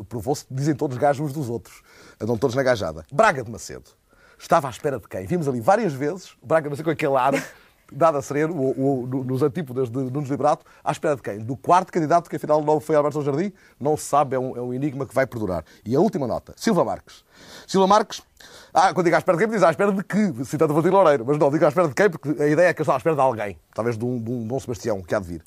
[0.08, 1.82] provou-se que dizem todos gajos uns dos outros.
[2.20, 3.04] Andam todos na gajada.
[3.12, 3.90] Braga de Macedo.
[4.38, 5.24] Estava à espera de quem?
[5.24, 7.32] Vimos ali várias vezes o Braga de Macedo com aquele ar,
[7.92, 11.38] dado a sereno, ou, ou no- nos antípodas de Nunes Liberato, à espera de quem?
[11.38, 13.52] Do quarto candidato, que afinal não foi Alberto Jardim?
[13.80, 15.64] Não se sabe, é um, é um enigma que vai perdurar.
[15.84, 17.24] E a última nota, Silva Marques.
[17.66, 18.22] Silva Marques,
[18.74, 21.24] ah, quando digo à espera de quem, diz à espera de que, citando Valdir Loureiro,
[21.26, 22.96] mas não, digo à espera de quem, porque a ideia é que eu estou à
[22.98, 25.44] espera de alguém, talvez de um, de um Dom Sebastião que há de vir.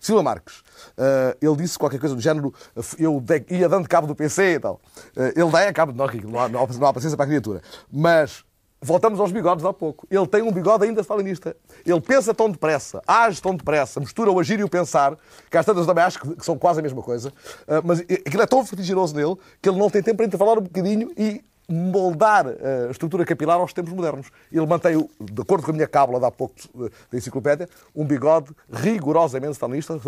[0.00, 0.62] Silva Marques,
[0.96, 2.52] ah, ele disse qualquer coisa do género,
[2.98, 4.80] eu dei- ia dando cabo do PC e tal.
[5.16, 7.60] Ah, ele dá cabo de nós, não há não há paciência para a criatura.
[7.90, 8.44] Mas
[8.80, 10.06] voltamos aos bigodes há pouco.
[10.10, 11.56] Ele tem um bigode ainda stalinista.
[11.84, 15.16] Ele pensa tão depressa, age tão depressa, mistura o agir e o pensar,
[15.50, 17.32] que às tantas também acho que, são quase a mesma coisa.
[17.66, 20.62] Ah, mas aquilo é tão vertiginoso nele que ele não tem tempo para intervalar um
[20.62, 24.30] bocadinho e moldar ah, a estrutura capilar aos tempos modernos.
[24.52, 28.04] Ele mantém, de acordo com a minha cábula de há pouco eh, da enciclopédia, um
[28.04, 29.98] bigode rigorosamente stalinista,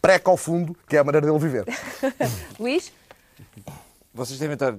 [0.00, 1.64] pré-ao fundo, que é a maneira dele viver.
[2.58, 2.92] Luís?
[4.14, 4.74] Vocês devem estar.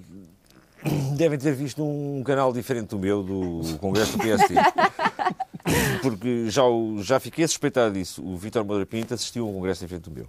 [1.18, 4.56] Devem ter visto um canal diferente do meu, do Congresso do PSD.
[6.02, 8.24] Porque já, o- já fiquei a suspeitar disso.
[8.26, 10.28] O Vítor Moura Pinto assistiu a um congresso diferente do meu.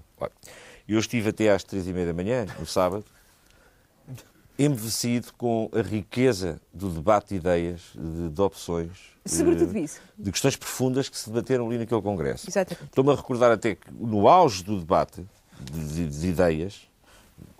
[0.86, 3.04] Eu estive até às três e meia da manhã, no sábado,
[4.58, 8.90] embevecido com a riqueza do debate de ideias, de, de opções.
[9.24, 10.00] Sobretudo eh, isso.
[10.18, 12.48] De questões profundas que se debateram ali naquele Congresso.
[12.48, 12.84] Exatamente.
[12.84, 15.24] Estou-me a recordar até que no auge do debate
[15.60, 16.82] de, de- de ideias,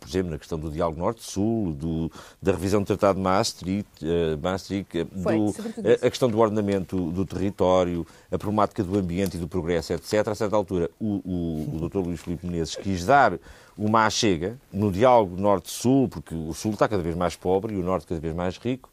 [0.03, 4.36] por exemplo, na questão do diálogo Norte-Sul, do- da revisão do Tratado de Maastricht, eh,
[4.42, 6.07] Maastricht, eh, Foi, do- a, isso.
[6.07, 10.26] a questão do ordenamento do território, a problemática do ambiente e do progresso, etc.
[10.28, 11.98] A certa altura, o, o, o Dr.
[11.98, 13.38] Luís Filipe Menezes quis dar
[13.78, 17.82] uma achega no diálogo Norte-Sul, porque o Sul está cada vez mais pobre e o
[17.82, 18.90] Norte cada vez mais rico,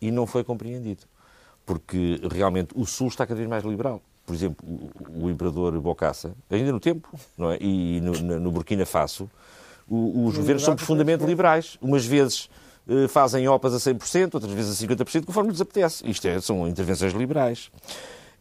[0.00, 1.02] e não foi compreendido.
[1.66, 4.00] Porque realmente o Sul está cada vez mais liberal.
[4.26, 7.58] Por exemplo, o, o imperador Bokassa, ainda no tempo, não é?
[7.60, 9.28] e no- no Burkina Faso,
[9.88, 11.78] o- os governos são profundamente liberais.
[11.80, 12.48] Umas vezes
[12.88, 16.08] eh, fazem OPAs a 100%, outras vezes a 50%, conforme lhes apetece.
[16.08, 17.70] Isto é, são intervenções liberais.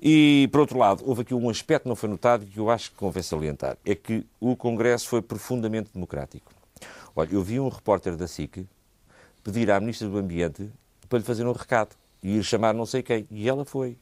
[0.01, 2.69] E, por outro lado, houve aqui um aspecto que não foi notado e que eu
[2.69, 3.77] acho que convém salientar.
[3.85, 6.51] É que o Congresso foi profundamente democrático.
[7.15, 8.65] Olha, eu vi um repórter da SIC
[9.43, 10.69] pedir à Ministra do Ambiente
[11.09, 13.25] para lhe fazer um recado e ir chamar não sei quem.
[13.31, 13.97] E ela foi.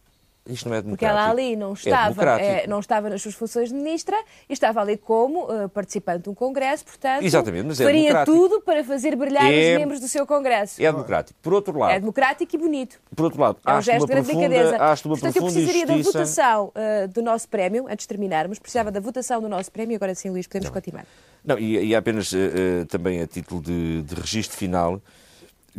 [0.48, 1.20] Isto não é Porque democrático.
[1.22, 4.16] ela ali não É estava, eh, não estava nas suas funções de ministra
[4.48, 8.38] e estava ali como eh, participante de um congresso, portanto, Exatamente, mas é faria democrático.
[8.38, 10.80] tudo para fazer brilhar É- os membros do seu congresso.
[10.80, 11.40] É democrático.
[11.42, 13.00] Por outro lado, É democrático e bonito.
[13.16, 15.42] por outro lado É um acho gesto uma de grande profunda, acho uma Portanto, eu
[15.42, 19.50] profunda precisaria da votação eh, do nosso prémio, antes de terminarmos, precisava da votação do
[19.50, 19.96] nosso prémio.
[19.96, 21.06] Agora sim, Luís, podemos continuar.
[21.44, 25.02] Não, e, e apenas eh, também a título de, de registro final,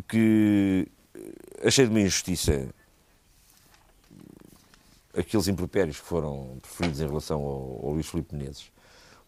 [0.08, 0.88] que
[1.64, 2.66] achei de uma injustiça
[5.16, 8.70] aqueles impropérios que foram preferidos em relação ao, ao Luís Filipe Menezes.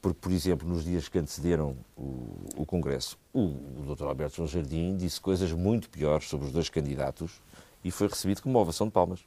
[0.01, 4.05] Porque, por exemplo, nos dias que antecederam o, o Congresso, o, o Dr.
[4.05, 7.41] Alberto João Jardim disse coisas muito piores sobre os dois candidatos
[7.83, 9.21] e foi recebido com uma ovação de palmas.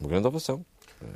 [0.00, 0.64] Uma grande ovação.
[1.02, 1.06] Eh,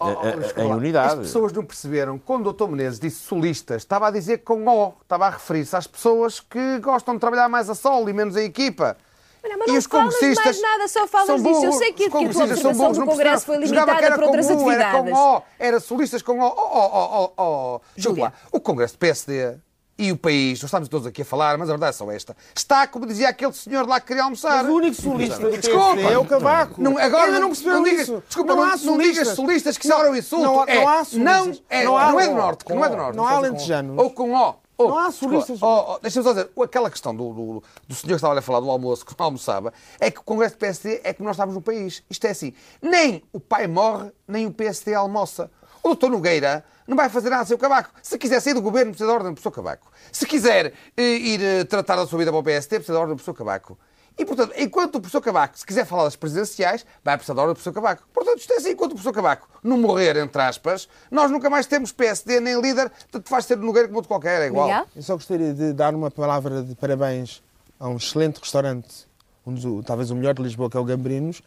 [0.00, 1.12] Oh, a- oh, a- desculpa em unidade.
[1.14, 2.18] As pessoas não perceberam.
[2.20, 2.68] Quando o Dr.
[2.68, 4.92] Menezes disse solistas, estava a dizer com O.
[5.02, 8.42] Estava a referir-se às pessoas que gostam de trabalhar mais a solo e menos a
[8.42, 8.96] equipa.
[9.44, 11.64] Olha, mas E não os falas mais nada, só falas são disso.
[11.64, 13.92] Eu sei que, Os que a tua são observação burros, do não Congresso foi limitada
[14.04, 15.12] era para outras com U, Era atividades.
[15.18, 16.42] com O, era solistas com O.
[16.44, 17.42] Oh, oh, oh, oh,
[17.76, 17.80] oh.
[17.96, 18.24] Desculpa Júlia.
[18.24, 18.32] lá.
[18.52, 19.56] O Congresso do PSD
[20.00, 22.36] e o país, nós estamos todos aqui a falar, mas a verdade é só esta.
[22.54, 24.62] Está, como dizia aquele senhor lá que queria almoçar.
[24.62, 26.00] Mas o único solista do Desculpa.
[26.00, 26.80] É o Cavaco.
[26.80, 28.22] Não, agora Ainda não perceberam digas, isso.
[28.26, 29.76] Desculpa, Não não, há não digas solistas.
[29.78, 30.44] que Não- isso era o insulto.
[30.44, 31.18] não há- é, não há solistas.
[31.24, 32.96] não, é, Não há não é do norte, não é do O.
[32.96, 33.16] norte.
[33.16, 33.36] Não há O.
[33.38, 33.98] alentejanos.
[33.98, 34.54] Ou com O.
[34.78, 35.60] Ou, Não há solistas.
[35.60, 38.60] oh, oh, Deixa-me só dizer, aquela questão do, do, do senhor que estava a falar
[38.60, 41.56] do almoço, que não almoçava, é que o Congresso do PSD é como nós estávamos
[41.56, 42.04] no país.
[42.08, 45.50] Isto é assim, nem o pai morre, nem o PSD almoça.
[45.82, 47.90] O doutor Nogueira não vai fazer nada sem o Cavaco.
[48.02, 49.90] Se quiser sair do governo, precisa de ordem do professor Cavaco.
[50.12, 53.14] Se quiser eh, ir eh, tratar da sua vida para o PSD, precisa de ordem
[53.14, 53.76] do professor Cavaco.
[54.18, 57.52] E, portanto, enquanto o professor Cavaco, se quiser falar das presidenciais, vai precisar da ordem
[57.52, 58.02] do professor Cavaco.
[58.12, 61.66] Portanto, isto é assim, enquanto o professor Cavaco não morrer, entre aspas, nós nunca mais
[61.66, 64.68] temos PSD nem líder, portanto faz ser Nogueira como outro qualquer, é igual.
[64.94, 67.42] Eu só gostaria de dar uma palavra de parabéns
[67.78, 69.06] a um excelente restaurante,
[69.46, 71.40] um dos, talvez o melhor de Lisboa, que é o Gambrinos,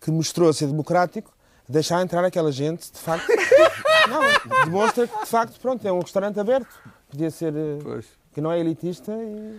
[0.00, 1.32] que mostrou ser democrático,
[1.66, 3.26] deixar entrar aquela gente, de facto.
[4.08, 6.68] não, demonstra que, de facto, pronto, é um restaurante aberto.
[7.10, 7.54] Podia ser.
[7.54, 8.02] eh,
[8.32, 9.58] que não é elitista e.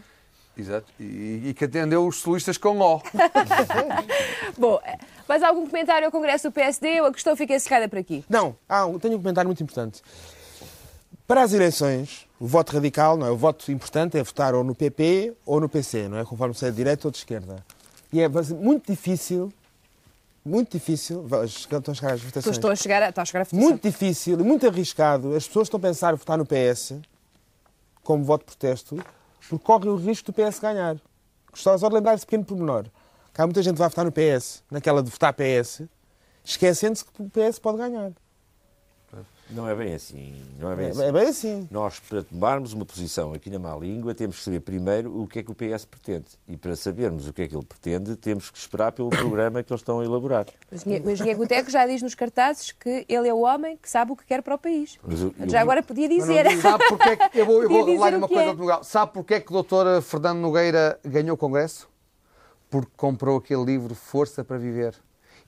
[0.59, 0.85] Exato.
[0.99, 3.01] E, e que atendeu os solistas com O.
[4.57, 4.97] Bom, eh,
[5.27, 8.25] mais algum comentário ao Congresso do PSD ou a questão fica encerrada por aqui?
[8.29, 8.55] Não,
[8.87, 10.01] um- tenho um comentário muito importante.
[11.25, 13.31] Para as eleições, o voto radical, não é?
[13.31, 16.25] o voto importante é votar ou no PP ou no PC, não é?
[16.25, 17.63] conforme se é de direita ou de esquerda.
[18.11, 19.53] E é muito difícil,
[20.43, 22.55] muito difícil, estão a chegar às votações.
[22.55, 23.59] Estou a chegar a, estou a chegar a votação.
[23.59, 25.35] Muito difícil e muito arriscado.
[25.35, 26.95] As pessoas estão a pensar em votar no PS
[28.03, 28.97] como voto de protesto,
[29.49, 30.97] porque correm o risco do PS ganhar.
[31.51, 32.85] Gostava só de lembrar esse pequeno pormenor.
[33.33, 35.83] Que há muita gente que vai votar no PS, naquela de votar PS,
[36.43, 38.11] esquecendo-se que o PS pode ganhar.
[39.51, 40.35] Não é bem assim.
[40.59, 41.03] Não é bem É- assim.
[41.03, 41.67] é bem assim.
[41.71, 45.39] Nós, para tomarmos uma posição aqui na má língua, temos que saber primeiro o que
[45.39, 46.25] é que o PS pretende.
[46.47, 49.73] E para sabermos o que é que ele pretende, temos que esperar pelo programa que
[49.73, 50.45] eles estão a elaborar.
[50.71, 50.75] O
[51.09, 54.25] engenheiro- Guteco já diz nos cartazes que ele é o homem que sabe o que
[54.25, 54.97] quer para o país.
[55.03, 56.45] Mas eu- eu- Já agora podia dizer.
[56.45, 58.47] Não- Sabe porque é que, eu vou, eu vou Podia revelar dizer uma coisa é.
[58.47, 58.83] ao Portugal.
[58.83, 61.89] Sabe porque é que o doutor Fernando Nogueira ganhou o Congresso?
[62.69, 64.93] Porque comprou aquele livro Força para Viver.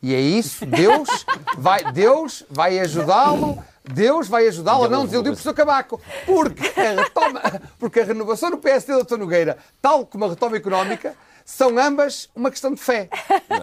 [0.02, 1.26] E é isso, Deus
[1.58, 6.02] vai, Deus vai ajudá-lo, Deus vai ajudá-lo a não desiludir o professor Cabaco.
[6.26, 7.42] Porque a, retoma,
[7.80, 9.18] porque a renovação do PSD do Dr.
[9.18, 11.14] Nogueira, tal como a retoma económica,
[11.46, 13.10] são ambas uma questão de fé.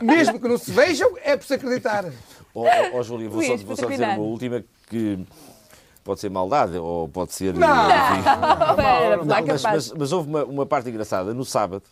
[0.01, 2.05] Mesmo que não se vejam, é preciso acreditar.
[2.55, 5.19] Ó ó, ó, Júlia, vou só, vou só dizer uma última que
[6.05, 7.53] pode ser maldade ou pode ser.
[7.55, 7.91] Não!
[7.91, 11.35] Era, Não, lá mas, mas- mas houve uma, uma parte engraçada.
[11.35, 11.83] No sábado,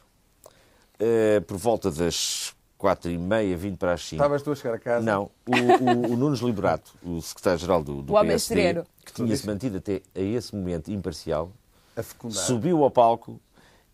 [0.99, 4.16] eh, por volta das quatro e meia, vindo para as cinco.
[4.22, 5.05] Estavas tu a chegar a casa?
[5.05, 5.31] Não.
[5.47, 10.03] O, o, o Nunes Liberato, o secretário-geral do, do O PSD, que tinha-se mantido até
[10.14, 11.51] a esse momento imparcial,
[11.97, 13.41] A subiu ao palco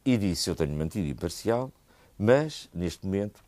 [0.05, 1.70] e disse: Eu tenho mantido imparcial,
[2.18, 3.41] mas neste momento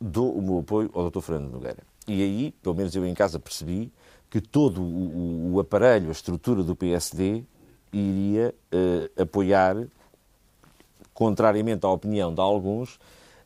[0.00, 1.20] dou o meu apoio ao Dr.
[1.20, 1.82] Fernando Nogueira.
[2.08, 3.92] E aí, pelo menos eu em casa percebi
[4.30, 7.42] que todo o, o- aparelho, a estrutura do PSD
[7.92, 9.76] iria eh, apoiar,
[11.12, 12.98] contrariamente à opinião de alguns,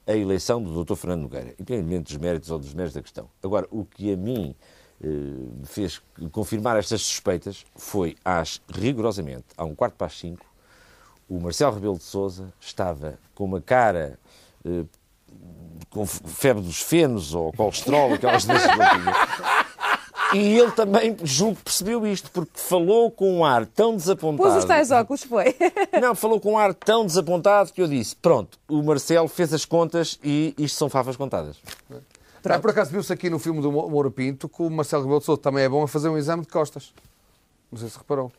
[0.07, 0.95] a eleição do Dr.
[0.95, 3.29] Fernando Nogueira, independentemente dos méritos ou dos méritos da questão.
[3.43, 4.55] Agora, o que a mim
[5.03, 6.01] eh, me fez
[6.31, 10.45] confirmar estas suspeitas foi, às, rigorosamente, a um quarto para as cinco,
[11.29, 14.19] o Marcelo Rebelo de Sousa estava com uma cara
[14.65, 14.85] eh,
[15.91, 19.13] com febre dos fenos ou colesterol, aquelas doenças que ele tinha.
[20.35, 24.43] E ele também, julgo, que percebeu isto, porque falou com um ar tão desapontado.
[24.49, 25.55] Pôs os tais óculos, foi.
[26.01, 29.65] Não, falou com um ar tão desapontado que eu disse: pronto, o Marcelo fez as
[29.65, 31.57] contas e isto são favas contadas.
[32.47, 35.21] Ah, por acaso viu-se aqui no filme do Mo- Moura Pinto que o Marcelo Rebelo
[35.21, 36.93] de Sousa também é bom a fazer um exame de costas.
[37.73, 38.31] Não sei se reparou.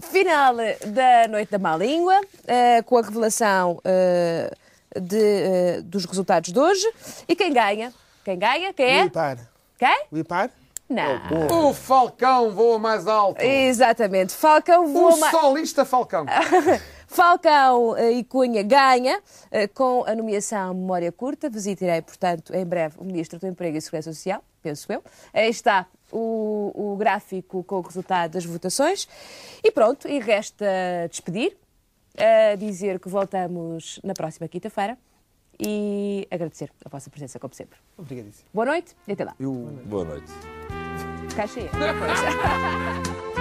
[0.00, 4.52] Final da Noite da Má Língua, eh, com a revelação eh,
[5.00, 6.92] de, eh, dos resultados de hoje.
[7.28, 7.92] E quem ganha?
[8.24, 8.72] Quem ganha?
[8.72, 9.02] Quem é?
[9.04, 9.38] O IPAR.
[9.78, 10.04] Quem?
[10.10, 10.50] O IPAR?
[10.92, 11.68] Não.
[11.68, 13.40] O Falcão voa mais alto.
[13.40, 14.32] Exatamente.
[14.34, 15.36] Falcão voa O mais...
[15.36, 16.26] solista Falcão.
[17.06, 19.20] Falcão eh, e Cunha ganha
[19.50, 21.50] eh, com a nomeação Memória Curta.
[21.50, 25.02] Visitarei, portanto, em breve o Ministro do Emprego e Segurança Social, penso eu.
[25.32, 29.06] Aí está o, o gráfico com o resultado das votações.
[29.62, 30.66] E pronto, e resta
[31.10, 31.56] despedir,
[32.16, 34.96] a dizer que voltamos na próxima quinta-feira
[35.58, 37.78] e agradecer a vossa presença, como sempre.
[37.96, 38.48] Obrigadíssimo.
[38.52, 39.34] Boa noite e até lá.
[39.38, 40.61] Boa noite.
[41.34, 43.31] 感谢你